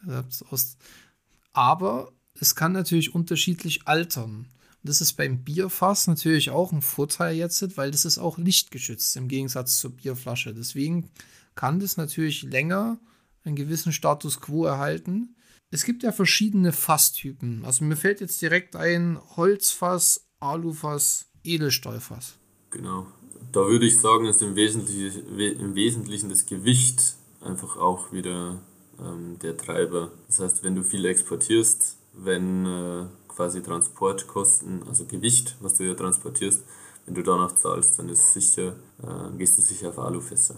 Aber 1.55 2.13
es 2.39 2.55
kann 2.55 2.73
natürlich 2.73 3.15
unterschiedlich 3.15 3.89
altern. 3.89 4.49
Das 4.83 5.01
ist 5.01 5.15
beim 5.15 5.45
Bierfass 5.45 6.07
natürlich 6.07 6.51
auch 6.51 6.73
ein 6.73 6.83
Vorteil 6.83 7.37
jetzt, 7.37 7.77
weil 7.77 7.91
das 7.91 8.05
ist 8.05 8.19
auch 8.19 8.39
lichtgeschützt 8.39 9.17
im 9.17 9.29
Gegensatz 9.29 9.79
zur 9.79 9.97
Bierflasche. 9.97 10.55
Deswegen 10.55 11.11
kann 11.55 11.81
das 11.81 11.97
natürlich 11.97 12.43
länger 12.43 13.01
einen 13.45 13.57
gewissen 13.57 13.93
Status 13.93 14.41
quo 14.41 14.65
erhalten. 14.65 15.35
Es 15.71 15.85
gibt 15.85 16.03
ja 16.03 16.13
verschiedene 16.13 16.73
Fasstypen. 16.73 17.65
Also 17.65 17.85
mir 17.85 17.97
fällt 17.97 18.21
jetzt 18.21 18.41
direkt 18.41 18.77
ein 18.77 19.19
Holzfass, 19.37 20.29
Alufass, 20.41 21.27
Edelstahlfass. 21.45 22.39
Genau. 22.71 23.07
Da 23.53 23.61
würde 23.67 23.87
ich 23.87 23.99
sagen, 23.99 24.27
ist 24.27 24.43
im 24.43 24.57
Wesentlichen, 24.57 25.39
im 25.39 25.75
Wesentlichen 25.75 26.29
das 26.29 26.47
Gewicht 26.47 27.17
einfach 27.41 27.77
auch 27.77 28.13
wieder 28.13 28.61
ähm, 29.01 29.39
der 29.41 29.57
Treiber. 29.57 30.11
Das 30.27 30.41
heißt, 30.41 30.65
wenn 30.65 30.75
du 30.75 30.83
viel 30.83 31.05
exportierst, 31.05 31.97
wenn 32.13 32.67
äh, 32.67 33.07
quasi 33.29 33.63
Transportkosten, 33.63 34.83
also 34.89 35.05
Gewicht, 35.05 35.57
was 35.61 35.75
du 35.75 35.85
ja 35.85 35.95
transportierst, 35.95 36.65
wenn 37.07 37.15
du 37.15 37.23
danach 37.23 37.55
zahlst, 37.55 37.99
dann 37.99 38.09
ist 38.09 38.33
sicher, 38.33 38.77
äh, 39.03 39.37
gehst 39.39 39.57
du 39.57 39.63
sicher 39.63 39.91
auf 39.91 39.99
Alufässer. 39.99 40.57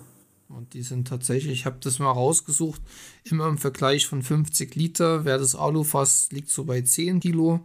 Und 0.49 0.75
die 0.75 0.83
sind 0.83 1.07
tatsächlich, 1.07 1.53
ich 1.53 1.67
habe 1.67 1.79
das 1.81 2.01
mal 2.01 2.11
rausgesucht, 2.11 2.81
immer 3.23 3.47
im 3.47 3.59
Vergleich 3.59 4.07
von 4.07 4.23
50 4.23 4.75
Liter, 4.75 5.25
wäre 5.25 5.39
das 5.39 5.55
Alufass 5.55 6.33
liegt 6.33 6.51
so 6.51 6.65
bei 6.65 6.83
10 6.83 7.21
Kilo. 7.21 7.61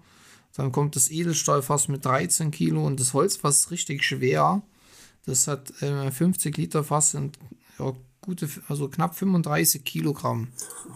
Dann 0.55 0.71
kommt 0.71 0.95
das 0.95 1.09
Edelstahlfass 1.09 1.87
mit 1.87 2.05
13 2.05 2.51
Kilo 2.51 2.85
und 2.85 2.99
das 2.99 3.13
Holzfass 3.13 3.61
ist 3.61 3.71
richtig 3.71 4.03
schwer. 4.03 4.61
Das 5.25 5.47
hat 5.47 5.81
äh, 5.81 6.11
50 6.11 6.55
Liter 6.57 6.83
Fass 6.83 7.11
sind 7.11 7.39
ja, 7.79 7.93
gute, 8.21 8.49
also 8.67 8.87
knapp 8.89 9.15
35 9.15 9.83
Kilogramm. 9.83 10.49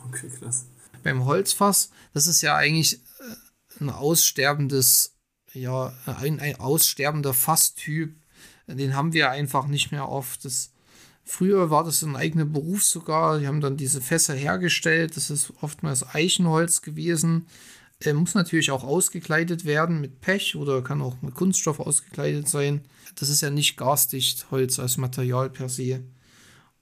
Okay, 0.08 0.30
krass. 0.40 0.66
Beim 1.04 1.26
Holzfass, 1.26 1.92
das 2.14 2.28
ist 2.28 2.42
ja 2.42 2.56
eigentlich 2.56 3.00
ein 3.80 3.90
aussterbendes, 3.90 5.16
ja, 5.54 5.94
ein, 6.06 6.40
ein 6.40 6.56
aussterbender 6.58 7.34
Fasstyp. 7.34 8.16
Den 8.68 8.96
haben 8.96 9.14
wir 9.14 9.32
einfach 9.32 9.68
nicht 9.68 9.92
mehr 9.92 10.10
oft. 10.10 10.46
Das, 10.46 10.72
früher 11.24 11.70
war 11.70 11.84
das 11.84 12.04
ein 12.04 12.16
eigener 12.16 12.46
Beruf 12.46 12.84
sogar. 12.84 13.40
Die 13.40 13.48
haben 13.48 13.62
dann 13.62 13.78
diese 13.78 14.02
Fässer 14.02 14.36
hergestellt. 14.36 15.16
Das 15.16 15.30
ist 15.30 15.54
oftmals 15.62 16.08
Eichenholz 16.14 16.82
gewesen. 16.82 17.48
Er 18.02 18.14
muss 18.14 18.34
natürlich 18.34 18.72
auch 18.72 18.86
ausgekleidet 18.86 19.66
werden 19.66 20.00
mit 20.00 20.22
Pech 20.22 20.56
oder 20.56 20.82
kann 20.82 21.02
auch 21.02 21.22
mit 21.22 21.34
Kunststoff 21.34 21.82
ausgekleidet 21.82 22.48
sein. 22.48 22.82
Das 23.16 23.28
ist 23.28 23.42
ja 23.42 23.50
nicht 23.50 23.76
gasdicht 23.76 24.50
Holz 24.52 24.80
als 24.80 24.98
Material 24.98 25.50
per 25.50 25.68
se. 25.68 26.02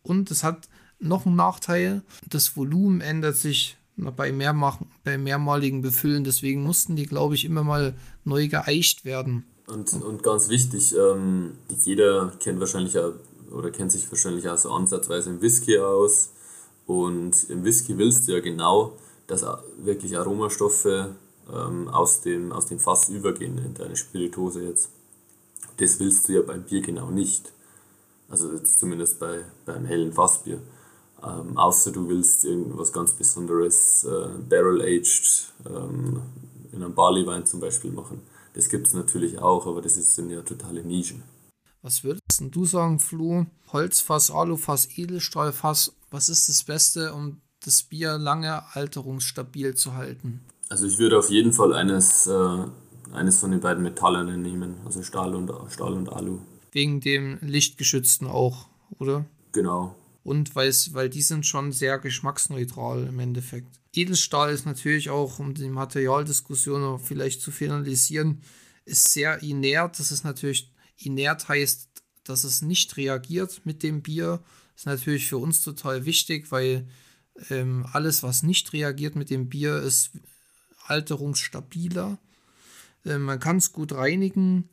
Und 0.04 0.30
es 0.30 0.44
hat 0.44 0.70
noch 1.00 1.26
einen 1.26 1.36
Nachteil. 1.36 2.04
Das 2.30 2.56
Volumen 2.56 3.02
ändert 3.02 3.36
sich 3.36 3.78
bei, 3.96 4.32
mehrmach, 4.32 4.80
bei 5.04 5.18
mehrmaligen 5.18 5.82
Befüllen. 5.82 6.24
Deswegen 6.24 6.62
mussten 6.62 6.96
die, 6.96 7.08
glaube 7.08 7.34
ich, 7.34 7.46
immer 7.46 7.64
mal 7.64 7.96
neu 8.24 8.48
geeicht 8.48 9.04
werden. 9.04 9.44
Und, 9.66 9.92
und 9.94 10.22
ganz 10.22 10.50
wichtig, 10.50 10.96
ähm, 10.96 11.54
jeder 11.84 12.32
kennt 12.40 12.60
wahrscheinlich 12.60 12.96
oder 13.52 13.72
kennt 13.72 13.92
sich 13.92 14.10
wahrscheinlich 14.12 14.48
auch 14.48 14.58
so 14.58 14.72
ansatzweise 14.72 15.32
im 15.32 15.42
Whisky 15.42 15.80
aus. 15.80 16.30
Und 16.86 17.50
im 17.50 17.64
Whisky 17.64 17.98
willst 17.98 18.28
du 18.28 18.34
ja 18.34 18.40
genau, 18.40 18.98
dass 19.28 19.46
wirklich 19.78 20.18
Aromastoffe 20.18 21.16
ähm, 21.54 21.88
aus, 21.90 22.22
dem, 22.22 22.52
aus 22.52 22.66
dem 22.66 22.80
Fass 22.80 23.10
übergehen 23.10 23.58
in 23.58 23.74
deine 23.74 23.96
Spiritose 23.96 24.64
jetzt. 24.64 24.90
Das 25.78 26.00
willst 26.00 26.28
du 26.28 26.34
ja 26.34 26.42
beim 26.42 26.64
Bier 26.64 26.82
genau 26.82 27.12
nicht. 27.12 27.52
Also 28.30 28.52
jetzt 28.54 28.80
zumindest 28.80 29.20
bei, 29.20 29.46
beim 29.66 29.86
hellen 29.86 30.14
Fassbier. 30.14 30.60
Ähm, 31.24 31.58
außer 31.58 31.92
du 31.92 32.08
willst 32.10 32.46
irgendwas 32.46 32.92
ganz 32.92 33.14
Besonderes, 33.14 34.04
äh, 34.04 34.28
Barrel-Aged, 34.50 35.54
ähm, 35.66 36.22
in 36.72 36.84
einem 36.84 36.94
Barleywein 36.94 37.46
zum 37.46 37.60
Beispiel 37.60 37.92
machen. 37.92 38.22
Das 38.54 38.70
gibt 38.70 38.88
es 38.88 38.94
natürlich 38.94 39.40
auch, 39.40 39.66
aber 39.68 39.82
das 39.82 39.96
sind 39.96 40.30
ja 40.30 40.42
totale 40.42 40.84
Nischen. 40.84 41.24
Was 41.82 42.04
würdest 42.04 42.42
du 42.42 42.66
sagen, 42.66 43.00
Flo? 43.00 43.46
Holzfass, 43.72 44.32
Alufass, 44.32 44.98
Edelstahlfass, 44.98 45.94
was 46.12 46.30
ist 46.30 46.50
das 46.50 46.64
Beste, 46.64 47.14
um 47.14 47.42
das 47.64 47.84
Bier 47.84 48.18
lange 48.18 48.64
alterungsstabil 48.76 49.76
zu 49.76 49.96
halten? 49.96 50.42
Also 50.70 50.86
ich 50.86 50.98
würde 50.98 51.18
auf 51.18 51.30
jeden 51.30 51.54
Fall 51.54 51.74
eines, 51.74 52.28
äh, 52.28 52.66
eines 53.14 53.40
von 53.40 53.52
den 53.52 53.62
beiden 53.62 53.84
Metallen 53.84 54.42
nehmen, 54.42 54.76
also 54.86 55.02
Stahl 55.04 55.34
und, 55.36 55.52
Stahl 55.72 55.94
und 55.94 56.12
Alu. 56.12 56.40
Wegen 56.72 57.00
dem 57.00 57.40
Lichtgeschützten 57.42 58.28
auch, 58.28 58.68
oder? 59.00 59.26
Genau, 59.54 59.96
und 60.28 60.56
weil 60.56 61.10
die 61.10 61.22
sind 61.22 61.46
schon 61.46 61.72
sehr 61.72 62.00
geschmacksneutral 62.00 63.08
im 63.08 63.18
Endeffekt. 63.20 63.80
Edelstahl 63.96 64.52
ist 64.52 64.66
natürlich 64.66 65.10
auch, 65.10 65.40
um 65.40 65.54
die 65.54 65.70
Materialdiskussion 65.70 67.00
vielleicht 67.00 67.42
zu 67.42 67.50
finalisieren, 67.50 68.42
ist 68.84 69.14
sehr 69.14 69.42
inert. 69.42 69.98
Das 69.98 70.12
ist 70.12 70.26
natürlich, 70.26 70.70
inert 70.98 71.48
heißt, 71.48 71.88
dass 72.26 72.44
es 72.44 72.62
nicht 72.62 72.98
reagiert 72.98 73.62
mit 73.64 73.84
dem 73.84 74.02
Bier. 74.02 74.42
Das 74.74 74.82
ist 74.82 74.86
natürlich 74.88 75.28
für 75.28 75.38
uns 75.38 75.62
total 75.62 76.04
wichtig, 76.04 76.52
weil 76.52 76.90
ähm, 77.50 77.86
alles, 77.92 78.24
was 78.24 78.44
nicht 78.44 78.74
reagiert 78.74 79.16
mit 79.16 79.30
dem 79.30 79.50
Bier, 79.50 79.78
ist 79.78 80.12
alterungsstabiler. 80.86 82.18
Ähm, 83.06 83.24
man 83.24 83.40
kann 83.40 83.58
es 83.58 83.74
gut 83.74 83.92
reinigen. 83.92 84.70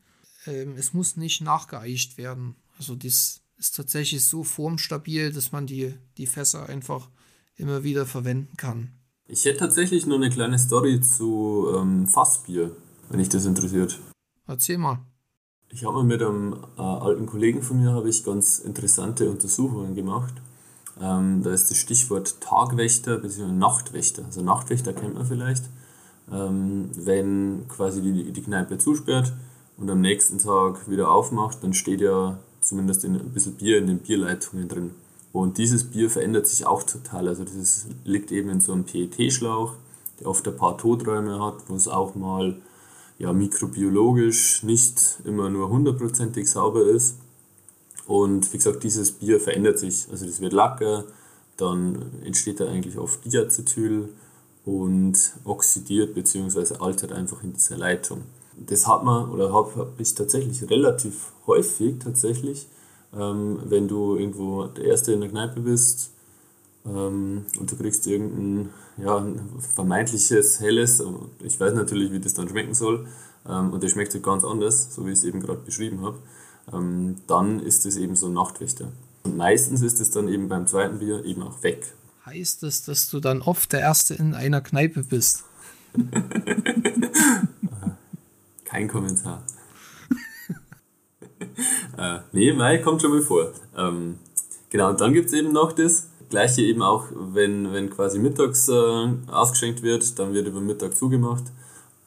Ähm, 0.46 0.76
es 0.76 0.92
muss 0.92 1.16
nicht 1.16 1.40
nachgeeicht 1.40 2.18
werden. 2.18 2.56
Also 2.78 2.94
das 2.94 3.40
ist 3.58 3.76
tatsächlich 3.76 4.24
so 4.24 4.44
formstabil, 4.44 5.32
dass 5.32 5.52
man 5.52 5.66
die, 5.66 5.94
die 6.16 6.26
Fässer 6.26 6.68
einfach 6.68 7.08
immer 7.56 7.84
wieder 7.84 8.06
verwenden 8.06 8.56
kann. 8.56 8.92
Ich 9.26 9.44
hätte 9.44 9.60
tatsächlich 9.60 10.06
noch 10.06 10.16
eine 10.16 10.28
kleine 10.28 10.58
Story 10.58 11.00
zu 11.00 11.68
ähm, 11.74 12.06
Fassbier, 12.06 12.76
wenn 13.08 13.20
dich 13.20 13.28
das 13.28 13.46
interessiert. 13.46 13.98
Erzähl 14.46 14.78
mal. 14.78 14.98
Ich 15.70 15.84
habe 15.84 15.94
mal 15.94 16.04
mit 16.04 16.22
einem 16.22 16.52
äh, 16.76 16.80
alten 16.80 17.26
Kollegen 17.26 17.62
von 17.62 17.80
mir 17.80 17.92
habe 17.92 18.08
ich 18.08 18.22
ganz 18.22 18.58
interessante 18.58 19.30
Untersuchungen 19.30 19.94
gemacht. 19.94 20.34
Ähm, 21.00 21.42
da 21.42 21.50
ist 21.52 21.70
das 21.70 21.78
Stichwort 21.78 22.40
Tagwächter 22.40 23.18
bzw. 23.18 23.52
Nachtwächter. 23.52 24.24
Also 24.24 24.42
Nachtwächter 24.42 24.92
kennt 24.92 25.14
man 25.14 25.26
vielleicht. 25.26 25.64
Ähm, 26.32 26.90
wenn 26.94 27.66
quasi 27.68 28.00
die, 28.00 28.32
die 28.32 28.42
Kneipe 28.42 28.78
zusperrt 28.78 29.32
und 29.76 29.90
am 29.90 30.00
nächsten 30.00 30.38
Tag 30.38 30.88
wieder 30.88 31.10
aufmacht, 31.10 31.62
dann 31.62 31.74
steht 31.74 32.00
ja 32.00 32.38
zumindest 32.60 33.04
in, 33.04 33.16
ein 33.16 33.32
bisschen 33.32 33.54
Bier 33.54 33.78
in 33.78 33.86
den 33.86 33.98
Bierleitungen 33.98 34.68
drin. 34.68 34.92
Und 35.32 35.58
dieses 35.58 35.84
Bier 35.90 36.10
verändert 36.10 36.46
sich 36.46 36.64
auch 36.64 36.84
total. 36.84 37.28
Also 37.28 37.44
das 37.44 37.86
liegt 38.04 38.30
eben 38.30 38.50
in 38.50 38.60
so 38.60 38.72
einem 38.72 38.84
PET-Schlauch, 38.84 39.74
der 40.20 40.28
oft 40.28 40.46
ein 40.46 40.56
paar 40.56 40.78
Toträume 40.78 41.40
hat, 41.40 41.68
wo 41.68 41.74
es 41.74 41.88
auch 41.88 42.14
mal 42.14 42.56
ja, 43.18 43.32
mikrobiologisch 43.32 44.62
nicht 44.62 45.18
immer 45.24 45.50
nur 45.50 45.68
hundertprozentig 45.68 46.48
sauber 46.48 46.86
ist. 46.86 47.16
Und 48.06 48.52
wie 48.52 48.58
gesagt, 48.58 48.84
dieses 48.84 49.12
Bier 49.12 49.40
verändert 49.40 49.78
sich. 49.78 50.06
Also 50.10 50.26
das 50.26 50.40
wird 50.40 50.52
lacker, 50.52 51.04
dann 51.56 52.10
entsteht 52.24 52.60
da 52.60 52.66
eigentlich 52.66 52.98
oft 52.98 53.24
Diacetyl 53.24 54.08
und 54.64 55.18
oxidiert 55.44 56.14
bzw. 56.14 56.76
altert 56.80 57.12
einfach 57.12 57.42
in 57.42 57.52
dieser 57.52 57.76
Leitung. 57.76 58.22
Das 58.56 58.86
hat 58.86 59.04
man 59.04 59.30
oder 59.30 59.52
habe 59.52 59.74
hab 59.76 60.00
ich 60.00 60.14
tatsächlich 60.14 60.68
relativ 60.70 61.32
häufig 61.46 61.98
tatsächlich, 61.98 62.68
ähm, 63.16 63.60
wenn 63.64 63.88
du 63.88 64.16
irgendwo 64.16 64.64
der 64.64 64.84
Erste 64.84 65.12
in 65.12 65.20
der 65.20 65.30
Kneipe 65.30 65.60
bist 65.60 66.10
ähm, 66.86 67.46
und 67.58 67.70
du 67.70 67.76
kriegst 67.76 68.06
irgendein 68.06 68.70
ja, 68.96 69.18
ein 69.18 69.40
vermeintliches 69.74 70.60
helles, 70.60 71.02
ich 71.42 71.58
weiß 71.58 71.74
natürlich, 71.74 72.12
wie 72.12 72.20
das 72.20 72.34
dann 72.34 72.48
schmecken 72.48 72.74
soll 72.74 73.06
ähm, 73.48 73.72
und 73.72 73.82
das 73.82 73.90
schmeckt 73.90 74.14
halt 74.14 74.22
ganz 74.22 74.44
anders, 74.44 74.94
so 74.94 75.04
wie 75.04 75.10
ich 75.10 75.18
es 75.18 75.24
eben 75.24 75.40
gerade 75.40 75.60
beschrieben 75.60 76.02
habe, 76.02 76.18
ähm, 76.72 77.16
dann 77.26 77.60
ist 77.60 77.86
es 77.86 77.96
eben 77.96 78.16
so 78.16 78.26
ein 78.26 78.34
Nachtwächter. 78.34 78.92
Und 79.24 79.36
meistens 79.36 79.82
ist 79.82 80.00
es 80.00 80.10
dann 80.10 80.28
eben 80.28 80.48
beim 80.48 80.66
zweiten 80.66 80.98
Bier 80.98 81.24
eben 81.24 81.42
auch 81.42 81.62
weg. 81.62 81.94
Heißt 82.26 82.62
das, 82.62 82.84
dass 82.84 83.10
du 83.10 83.20
dann 83.20 83.42
oft 83.42 83.72
der 83.72 83.80
Erste 83.80 84.14
in 84.14 84.34
einer 84.34 84.60
Kneipe 84.60 85.02
bist? 85.02 85.44
Kein 88.64 88.88
Kommentar. 88.88 89.42
äh, 91.98 92.18
nee, 92.32 92.52
Mai 92.52 92.78
kommt 92.78 93.02
schon 93.02 93.12
mal 93.12 93.22
vor. 93.22 93.52
Ähm, 93.76 94.18
genau, 94.70 94.90
und 94.90 95.00
dann 95.00 95.12
gibt 95.12 95.28
es 95.28 95.32
eben 95.34 95.52
noch 95.52 95.72
das, 95.72 96.08
gleiche 96.30 96.62
eben 96.62 96.82
auch, 96.82 97.06
wenn, 97.14 97.72
wenn 97.72 97.90
quasi 97.90 98.18
mittags 98.18 98.68
äh, 98.68 99.08
ausgeschenkt 99.30 99.82
wird, 99.82 100.18
dann 100.18 100.34
wird 100.34 100.48
über 100.48 100.60
Mittag 100.60 100.96
zugemacht 100.96 101.44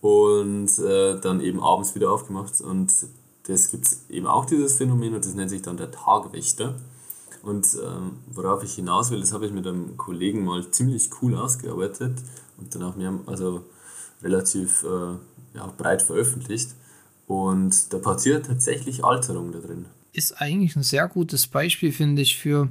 und 0.02 0.68
äh, 0.80 1.20
dann 1.20 1.40
eben 1.42 1.62
abends 1.62 1.96
wieder 1.96 2.12
aufgemacht. 2.12 2.60
Und 2.60 2.92
das 3.48 3.72
gibt 3.72 3.88
es 3.88 4.10
eben 4.10 4.28
auch 4.28 4.46
dieses 4.46 4.78
Phänomen 4.78 5.16
und 5.16 5.26
das 5.26 5.34
nennt 5.34 5.50
sich 5.50 5.62
dann 5.62 5.78
der 5.78 5.92
Tagwächter. 5.92 6.76
Und 7.44 7.66
ähm, 7.82 8.18
worauf 8.28 8.64
ich 8.64 8.74
hinaus 8.74 9.10
will, 9.10 9.22
das 9.22 9.32
habe 9.32 9.46
ich 9.46 9.54
mit 9.54 9.66
einem 9.66 9.96
Kollegen 9.96 10.44
mal 10.44 10.70
ziemlich 10.70 11.10
cool 11.22 11.36
ausgearbeitet 11.36 12.18
und 12.58 12.76
dann 12.76 12.84
auch 12.84 12.96
mehr, 12.96 13.18
also 13.26 13.64
relativ 14.22 14.84
äh, 14.84 15.16
ja, 15.56 15.68
breit 15.78 16.02
veröffentlicht. 16.02 16.72
Und 17.26 17.94
da 17.94 18.00
passiert 18.00 18.48
tatsächlich 18.48 19.04
Alterung 19.04 19.52
da 19.52 19.60
drin. 19.60 19.86
Ist 20.12 20.42
eigentlich 20.42 20.76
ein 20.76 20.84
sehr 20.84 21.08
gutes 21.08 21.48
Beispiel, 21.48 21.92
finde 21.92 22.22
ich, 22.22 22.38
für 22.38 22.70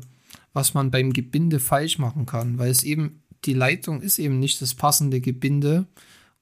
was 0.53 0.75
man 0.75 0.91
beim 0.91 1.13
Gebinde 1.13 1.61
falsch 1.61 1.99
machen 1.99 2.27
kann, 2.27 2.59
weil 2.59 2.71
es 2.71 2.83
eben, 2.83 3.23
die 3.45 3.53
Leitung 3.55 4.01
ist 4.01 4.19
eben 4.19 4.41
nicht 4.41 4.61
das 4.63 4.75
passende 4.75 5.21
Gebinde 5.21 5.87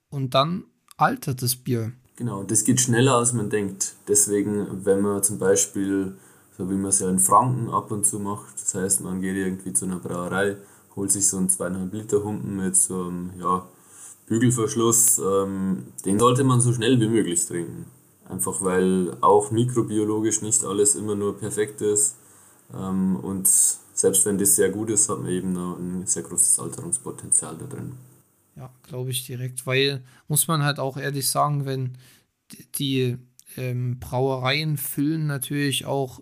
und 0.09 0.35
dann 0.35 0.65
altert 0.97 1.43
das 1.43 1.57
Bier. 1.57 1.93
Genau, 2.17 2.45
das 2.45 2.63
geht 2.63 2.81
schneller 2.81 3.17
als 3.17 3.33
man 3.33 3.51
denkt. 3.51 3.95
Deswegen, 4.07 4.85
wenn 4.85 5.01
man 5.01 5.23
zum 5.23 5.39
Beispiel, 5.39 6.17
so 6.57 6.71
wie 6.71 6.75
man 6.75 6.91
es 6.91 7.01
ja 7.01 7.11
in 7.11 7.19
Franken 7.19 7.71
ab 7.71 7.91
und 7.91 8.07
zu 8.07 8.21
macht, 8.21 8.55
das 8.61 8.75
heißt, 8.75 9.01
man 9.01 9.21
geht 9.21 9.37
irgendwie 9.37 9.73
zu 9.73 9.85
einer 9.85 9.99
Brauerei, 9.99 10.57
holt 10.95 11.11
sich 11.11 11.27
so 11.27 11.39
einen 11.39 11.49
2,5 11.49 11.93
Liter 11.93 12.23
Humpen 12.23 12.57
mit 12.57 12.77
so 12.77 13.03
einem 13.03 13.33
ja, 13.41 13.67
Bügelverschluss, 14.27 15.19
ähm, 15.19 15.89
den 16.05 16.21
sollte 16.21 16.45
man 16.45 16.61
so 16.61 16.73
schnell 16.73 17.01
wie 17.01 17.09
möglich 17.09 17.45
trinken. 17.47 17.87
Einfach 18.29 18.63
weil 18.63 19.17
auch 19.21 19.51
mikrobiologisch 19.51 20.41
nicht 20.41 20.65
alles 20.65 20.95
immer 20.95 21.17
nur 21.17 21.37
perfekt 21.37 21.83
ist. 21.83 22.17
Ähm, 22.73 23.17
und 23.17 23.49
selbst 23.49 24.25
wenn 24.25 24.39
das 24.39 24.55
sehr 24.55 24.71
gut 24.71 24.91
ist, 24.91 25.09
hat 25.09 25.21
man 25.21 25.31
eben 25.31 25.53
noch 25.53 25.79
ein 25.79 26.07
sehr 26.07 26.23
großes 26.23 26.61
Alterungspotenzial 26.61 27.57
da 27.59 27.67
drin. 27.67 27.93
Ja, 28.57 28.73
glaube 28.83 29.11
ich 29.11 29.27
direkt, 29.27 29.67
weil 29.67 30.03
muss 30.29 30.47
man 30.47 30.63
halt 30.63 30.79
auch 30.79 30.97
ehrlich 30.97 31.29
sagen, 31.29 31.67
wenn 31.67 31.99
die 32.77 33.17
ähm, 33.57 33.99
Brauereien 33.99 34.77
füllen 34.77 35.27
natürlich 35.27 35.87
auch 35.87 36.21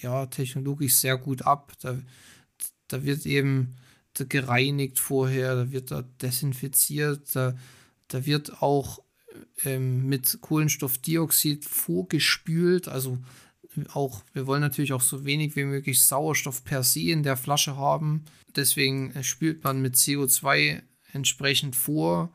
ja, 0.00 0.26
technologisch 0.26 0.94
sehr 0.94 1.16
gut 1.16 1.42
ab. 1.42 1.72
Da, 1.80 1.98
da 2.88 3.02
wird 3.04 3.26
eben 3.26 3.74
gereinigt 4.14 4.98
vorher, 4.98 5.54
da 5.54 5.72
wird 5.72 5.90
da 5.90 6.02
desinfiziert, 6.22 7.34
da, 7.34 7.56
da 8.08 8.26
wird 8.26 8.62
auch 8.62 9.00
ähm, 9.64 10.06
mit 10.08 10.38
Kohlenstoffdioxid 10.40 11.64
vorgespült, 11.64 12.88
also 12.88 13.18
auch, 13.92 14.24
wir 14.32 14.46
wollen 14.46 14.60
natürlich 14.60 14.92
auch 14.92 15.02
so 15.02 15.24
wenig 15.24 15.54
wie 15.54 15.64
möglich 15.64 16.02
Sauerstoff 16.02 16.64
per 16.64 16.82
se 16.82 17.10
in 17.10 17.22
der 17.22 17.36
Flasche 17.36 17.76
haben. 17.76 18.24
Deswegen 18.56 19.12
äh, 19.12 19.22
spült 19.22 19.62
man 19.62 19.80
mit 19.80 19.94
CO2 19.94 20.82
entsprechend 21.18 21.76
vor. 21.76 22.30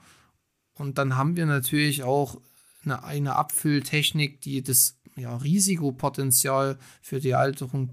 Und 0.75 0.97
dann 0.97 1.17
haben 1.17 1.35
wir 1.35 1.45
natürlich 1.45 2.03
auch 2.03 2.39
eine, 2.83 3.03
eine 3.03 3.35
Abfülltechnik, 3.35 4.41
die 4.41 4.61
das 4.61 4.97
ja, 5.15 5.35
Risikopotenzial 5.37 6.77
für 7.01 7.19
die 7.19 7.35
Alterung 7.35 7.89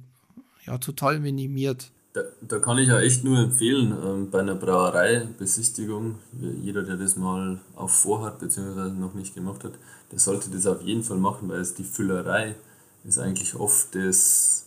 ja, 0.66 0.78
total 0.78 1.20
minimiert. 1.20 1.90
Da, 2.12 2.22
da 2.40 2.58
kann 2.58 2.78
ich 2.78 2.88
ja 2.88 3.00
echt 3.00 3.22
nur 3.22 3.38
empfehlen, 3.38 3.96
ähm, 4.04 4.30
bei 4.30 4.40
einer 4.40 4.56
Brauereibesichtigung, 4.56 6.16
jeder, 6.60 6.82
der 6.82 6.96
das 6.96 7.16
mal 7.16 7.60
auf 7.76 7.92
vorhat 7.92 8.40
bzw. 8.40 8.90
noch 8.90 9.14
nicht 9.14 9.34
gemacht 9.34 9.62
hat, 9.62 9.74
der 10.10 10.18
sollte 10.18 10.50
das 10.50 10.66
auf 10.66 10.82
jeden 10.82 11.04
Fall 11.04 11.18
machen, 11.18 11.48
weil 11.48 11.60
es 11.60 11.74
die 11.74 11.84
Füllerei 11.84 12.56
ist 13.04 13.18
eigentlich 13.18 13.54
oft 13.54 13.94
das 13.94 14.66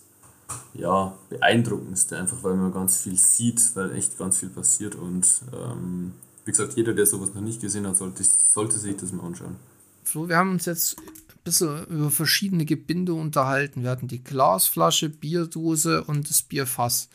ja, 0.74 1.16
beeindruckendste, 1.30 2.16
einfach 2.18 2.42
weil 2.42 2.56
man 2.56 2.72
ganz 2.72 2.98
viel 2.98 3.18
sieht, 3.18 3.74
weil 3.74 3.92
echt 3.92 4.18
ganz 4.18 4.38
viel 4.38 4.50
passiert 4.50 4.94
und 4.94 5.26
ähm, 5.52 6.12
wie 6.44 6.50
gesagt, 6.50 6.74
jeder, 6.76 6.92
der 6.92 7.06
sowas 7.06 7.34
noch 7.34 7.40
nicht 7.40 7.60
gesehen 7.60 7.86
hat, 7.86 7.96
sollte, 7.96 8.22
sollte 8.24 8.78
sich 8.78 8.96
das 8.96 9.12
mal 9.12 9.24
anschauen. 9.24 9.56
Flo, 10.02 10.28
wir 10.28 10.36
haben 10.36 10.52
uns 10.52 10.66
jetzt 10.66 10.98
ein 10.98 11.40
bisschen 11.42 11.86
über 11.86 12.10
verschiedene 12.10 12.66
Gebinde 12.66 13.14
unterhalten. 13.14 13.82
Wir 13.82 13.90
hatten 13.90 14.08
die 14.08 14.22
Glasflasche, 14.22 15.08
Bierdose 15.08 16.04
und 16.04 16.28
das 16.28 16.42
Bierfass. 16.42 17.08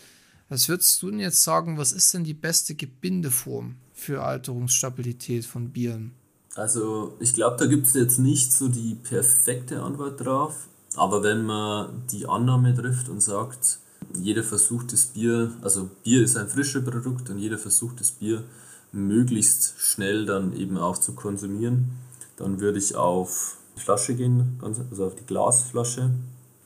Was 0.49 0.67
würdest 0.67 1.01
du 1.01 1.11
denn 1.11 1.19
jetzt 1.19 1.43
sagen, 1.43 1.77
was 1.77 1.91
ist 1.91 2.11
denn 2.13 2.23
die 2.23 2.33
beste 2.33 2.73
Gebindeform 2.73 3.75
für 3.93 4.23
Alterungsstabilität 4.23 5.45
von 5.45 5.69
Bieren? 5.69 6.13
Also 6.55 7.15
ich 7.19 7.35
glaube, 7.35 7.57
da 7.57 7.67
gibt 7.67 7.85
es 7.85 7.93
jetzt 7.93 8.17
nicht 8.17 8.51
so 8.51 8.67
die 8.67 8.95
perfekte 8.95 9.83
Antwort 9.83 10.19
drauf. 10.19 10.67
Aber 10.99 11.23
wenn 11.23 11.45
man 11.45 12.03
die 12.11 12.27
Annahme 12.27 12.75
trifft 12.75 13.07
und 13.07 13.21
sagt, 13.21 13.79
jeder 14.13 14.43
versucht 14.43 14.91
das 14.91 15.05
Bier, 15.05 15.49
also 15.61 15.89
Bier 16.03 16.21
ist 16.21 16.35
ein 16.35 16.49
frisches 16.49 16.83
Produkt 16.83 17.29
und 17.29 17.39
jeder 17.39 17.57
versucht 17.57 18.01
das 18.01 18.11
Bier 18.11 18.43
möglichst 18.91 19.75
schnell 19.79 20.25
dann 20.25 20.51
eben 20.51 20.77
auch 20.77 20.97
zu 20.97 21.13
konsumieren, 21.13 21.91
dann 22.35 22.59
würde 22.59 22.79
ich 22.79 22.97
auf 22.97 23.55
die 23.77 23.79
Flasche 23.79 24.13
gehen, 24.13 24.59
also 24.61 25.05
auf 25.05 25.15
die 25.15 25.25
Glasflasche. 25.25 26.11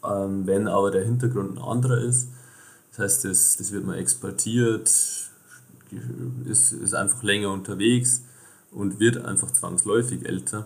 Ähm, 0.03 0.47
wenn 0.47 0.67
aber 0.67 0.89
der 0.89 1.05
Hintergrund 1.05 1.55
ein 1.55 1.63
anderer 1.63 1.99
ist, 1.99 2.29
das 2.89 2.99
heißt, 2.99 3.25
das, 3.25 3.57
das 3.57 3.71
wird 3.71 3.85
mal 3.85 3.99
exportiert, 3.99 4.89
ist, 6.45 6.71
ist 6.71 6.95
einfach 6.95 7.21
länger 7.21 7.51
unterwegs 7.51 8.23
und 8.71 8.99
wird 8.99 9.23
einfach 9.23 9.51
zwangsläufig 9.51 10.25
älter, 10.25 10.65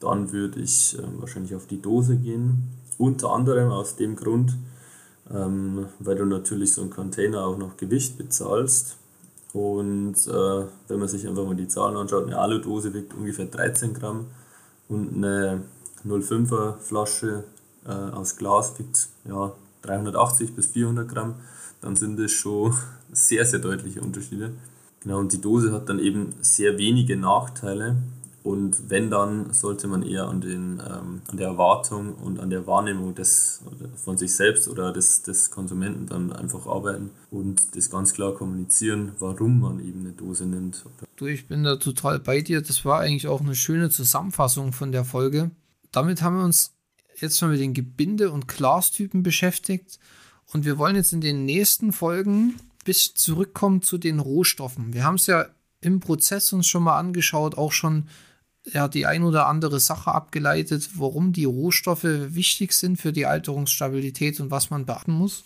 dann 0.00 0.32
würde 0.32 0.60
ich 0.60 0.98
äh, 0.98 1.02
wahrscheinlich 1.18 1.54
auf 1.54 1.66
die 1.66 1.82
Dose 1.82 2.16
gehen 2.16 2.80
unter 2.98 3.30
anderem 3.30 3.70
aus 3.70 3.96
dem 3.96 4.16
Grund, 4.16 4.56
ähm, 5.30 5.86
weil 5.98 6.16
du 6.16 6.24
natürlich 6.24 6.72
so 6.72 6.82
einen 6.82 6.90
Container 6.90 7.44
auch 7.46 7.56
noch 7.56 7.76
Gewicht 7.76 8.18
bezahlst. 8.18 8.96
Und 9.52 10.14
äh, 10.26 10.64
wenn 10.88 10.98
man 10.98 11.08
sich 11.08 11.26
einfach 11.26 11.44
mal 11.44 11.54
die 11.54 11.68
Zahlen 11.68 11.96
anschaut, 11.96 12.26
eine 12.26 12.38
Aludose 12.38 12.94
wiegt 12.94 13.12
ungefähr 13.14 13.46
13 13.46 13.92
Gramm 13.94 14.26
und 14.88 15.14
eine 15.14 15.62
0,5er 16.06 16.78
Flasche 16.78 17.44
äh, 17.86 17.90
aus 17.90 18.36
Glas 18.36 18.78
wiegt 18.78 19.08
ja, 19.24 19.52
380 19.82 20.54
bis 20.54 20.66
400 20.68 21.08
Gramm, 21.08 21.34
dann 21.80 21.96
sind 21.96 22.18
das 22.18 22.30
schon 22.30 22.74
sehr, 23.12 23.44
sehr 23.44 23.58
deutliche 23.58 24.00
Unterschiede. 24.00 24.52
Genau, 25.00 25.18
und 25.18 25.32
die 25.32 25.40
Dose 25.40 25.72
hat 25.72 25.88
dann 25.88 25.98
eben 25.98 26.34
sehr 26.40 26.78
wenige 26.78 27.16
Nachteile, 27.16 27.96
und 28.42 28.90
wenn, 28.90 29.08
dann 29.10 29.52
sollte 29.52 29.86
man 29.86 30.02
eher 30.02 30.26
an, 30.26 30.40
den, 30.40 30.82
ähm, 30.84 31.22
an 31.28 31.36
der 31.36 31.46
Erwartung 31.46 32.14
und 32.14 32.40
an 32.40 32.50
der 32.50 32.66
Wahrnehmung 32.66 33.14
des, 33.14 33.62
von 33.96 34.18
sich 34.18 34.34
selbst 34.34 34.66
oder 34.66 34.92
des, 34.92 35.22
des 35.22 35.52
Konsumenten 35.52 36.06
dann 36.06 36.32
einfach 36.32 36.66
arbeiten 36.66 37.10
und 37.30 37.76
das 37.76 37.88
ganz 37.88 38.14
klar 38.14 38.34
kommunizieren, 38.34 39.12
warum 39.20 39.60
man 39.60 39.78
eben 39.78 40.00
eine 40.00 40.12
Dose 40.12 40.44
nimmt. 40.46 40.84
Du, 41.14 41.26
ich 41.26 41.46
bin 41.46 41.62
da 41.62 41.76
total 41.76 42.18
bei 42.18 42.40
dir. 42.40 42.62
Das 42.62 42.84
war 42.84 42.98
eigentlich 42.98 43.28
auch 43.28 43.40
eine 43.40 43.54
schöne 43.54 43.90
Zusammenfassung 43.90 44.72
von 44.72 44.90
der 44.90 45.04
Folge. 45.04 45.52
Damit 45.92 46.22
haben 46.22 46.38
wir 46.38 46.44
uns 46.44 46.74
jetzt 47.16 47.40
mal 47.42 47.48
mit 47.48 47.60
den 47.60 47.74
Gebinde- 47.74 48.32
und 48.32 48.48
Glastypen 48.48 49.22
beschäftigt. 49.22 50.00
Und 50.52 50.64
wir 50.64 50.78
wollen 50.78 50.96
jetzt 50.96 51.12
in 51.12 51.20
den 51.20 51.44
nächsten 51.44 51.92
Folgen 51.92 52.56
bis 52.84 53.14
zurückkommen 53.14 53.82
zu 53.82 53.98
den 53.98 54.18
Rohstoffen. 54.18 54.92
Wir 54.92 55.04
haben 55.04 55.14
es 55.14 55.26
ja 55.26 55.46
im 55.80 56.00
Prozess 56.00 56.52
uns 56.52 56.66
schon 56.66 56.82
mal 56.82 56.98
angeschaut, 56.98 57.56
auch 57.56 57.72
schon 57.72 58.08
ja, 58.64 58.88
die 58.88 59.06
ein 59.06 59.22
oder 59.22 59.46
andere 59.46 59.80
Sache 59.80 60.12
abgeleitet, 60.12 60.90
warum 60.94 61.32
die 61.32 61.44
Rohstoffe 61.44 62.04
wichtig 62.04 62.72
sind 62.72 63.00
für 63.00 63.12
die 63.12 63.26
Alterungsstabilität 63.26 64.40
und 64.40 64.50
was 64.50 64.70
man 64.70 64.86
beachten 64.86 65.12
muss. 65.12 65.44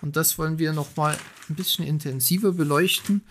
Und 0.00 0.16
das 0.16 0.38
wollen 0.38 0.58
wir 0.58 0.72
nochmal 0.72 1.16
ein 1.48 1.54
bisschen 1.54 1.86
intensiver 1.86 2.52
beleuchten. 2.52 3.22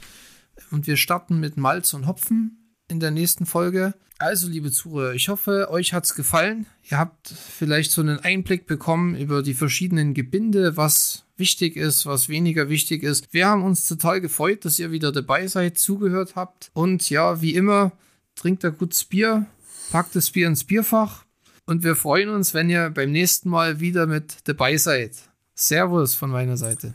Und 0.72 0.88
wir 0.88 0.98
starten 0.98 1.40
mit 1.40 1.58
Malz 1.58 1.94
und 1.94 2.08
Hopfen 2.08 2.76
in 2.88 3.00
der 3.00 3.12
nächsten 3.12 3.46
Folge. 3.46 3.94
Also, 4.20 4.48
liebe 4.48 4.72
Zuhörer, 4.72 5.14
ich 5.14 5.30
hoffe, 5.30 5.68
euch 5.70 5.94
hat 5.94 6.06
es 6.06 6.16
gefallen. 6.16 6.68
Ihr 6.90 6.98
habt 6.98 7.28
vielleicht 7.28 7.92
so 7.92 8.02
einen 8.02 8.20
Einblick 8.20 8.68
bekommen 8.68 9.16
über 9.16 9.42
die 9.42 9.54
verschiedenen 9.54 10.14
Gebinde, 10.14 10.78
was 10.78 11.26
wichtig 11.36 11.76
ist, 11.76 12.06
was 12.06 12.30
weniger 12.30 12.70
wichtig 12.70 13.04
ist. 13.04 13.34
Wir 13.34 13.48
haben 13.48 13.64
uns 13.64 13.88
total 13.88 14.22
gefreut, 14.22 14.66
dass 14.66 14.80
ihr 14.80 14.92
wieder 14.92 15.12
dabei 15.12 15.48
seid, 15.48 15.78
zugehört 15.78 16.36
habt. 16.36 16.70
Und 16.74 17.10
ja, 17.10 17.42
wie 17.42 17.56
immer, 17.56 17.92
trinkt 18.36 18.66
ein 18.66 18.78
gutes 18.78 19.04
Bier, 19.04 19.46
packt 19.92 20.16
das 20.16 20.30
Bier 20.32 20.48
ins 20.48 20.64
Bierfach. 20.64 21.26
Und 21.66 21.84
wir 21.84 21.96
freuen 21.96 22.30
uns, 22.30 22.54
wenn 22.54 22.70
ihr 22.70 22.90
beim 22.90 23.12
nächsten 23.12 23.50
Mal 23.50 23.80
wieder 23.80 24.06
mit 24.06 24.48
dabei 24.48 24.78
seid. 24.78 25.12
Servus 25.56 26.14
von 26.14 26.30
meiner 26.30 26.58
Seite. 26.58 26.94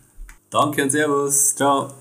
Danke 0.50 0.82
und 0.82 0.90
Servus. 0.90 1.54
Ciao. 1.54 1.94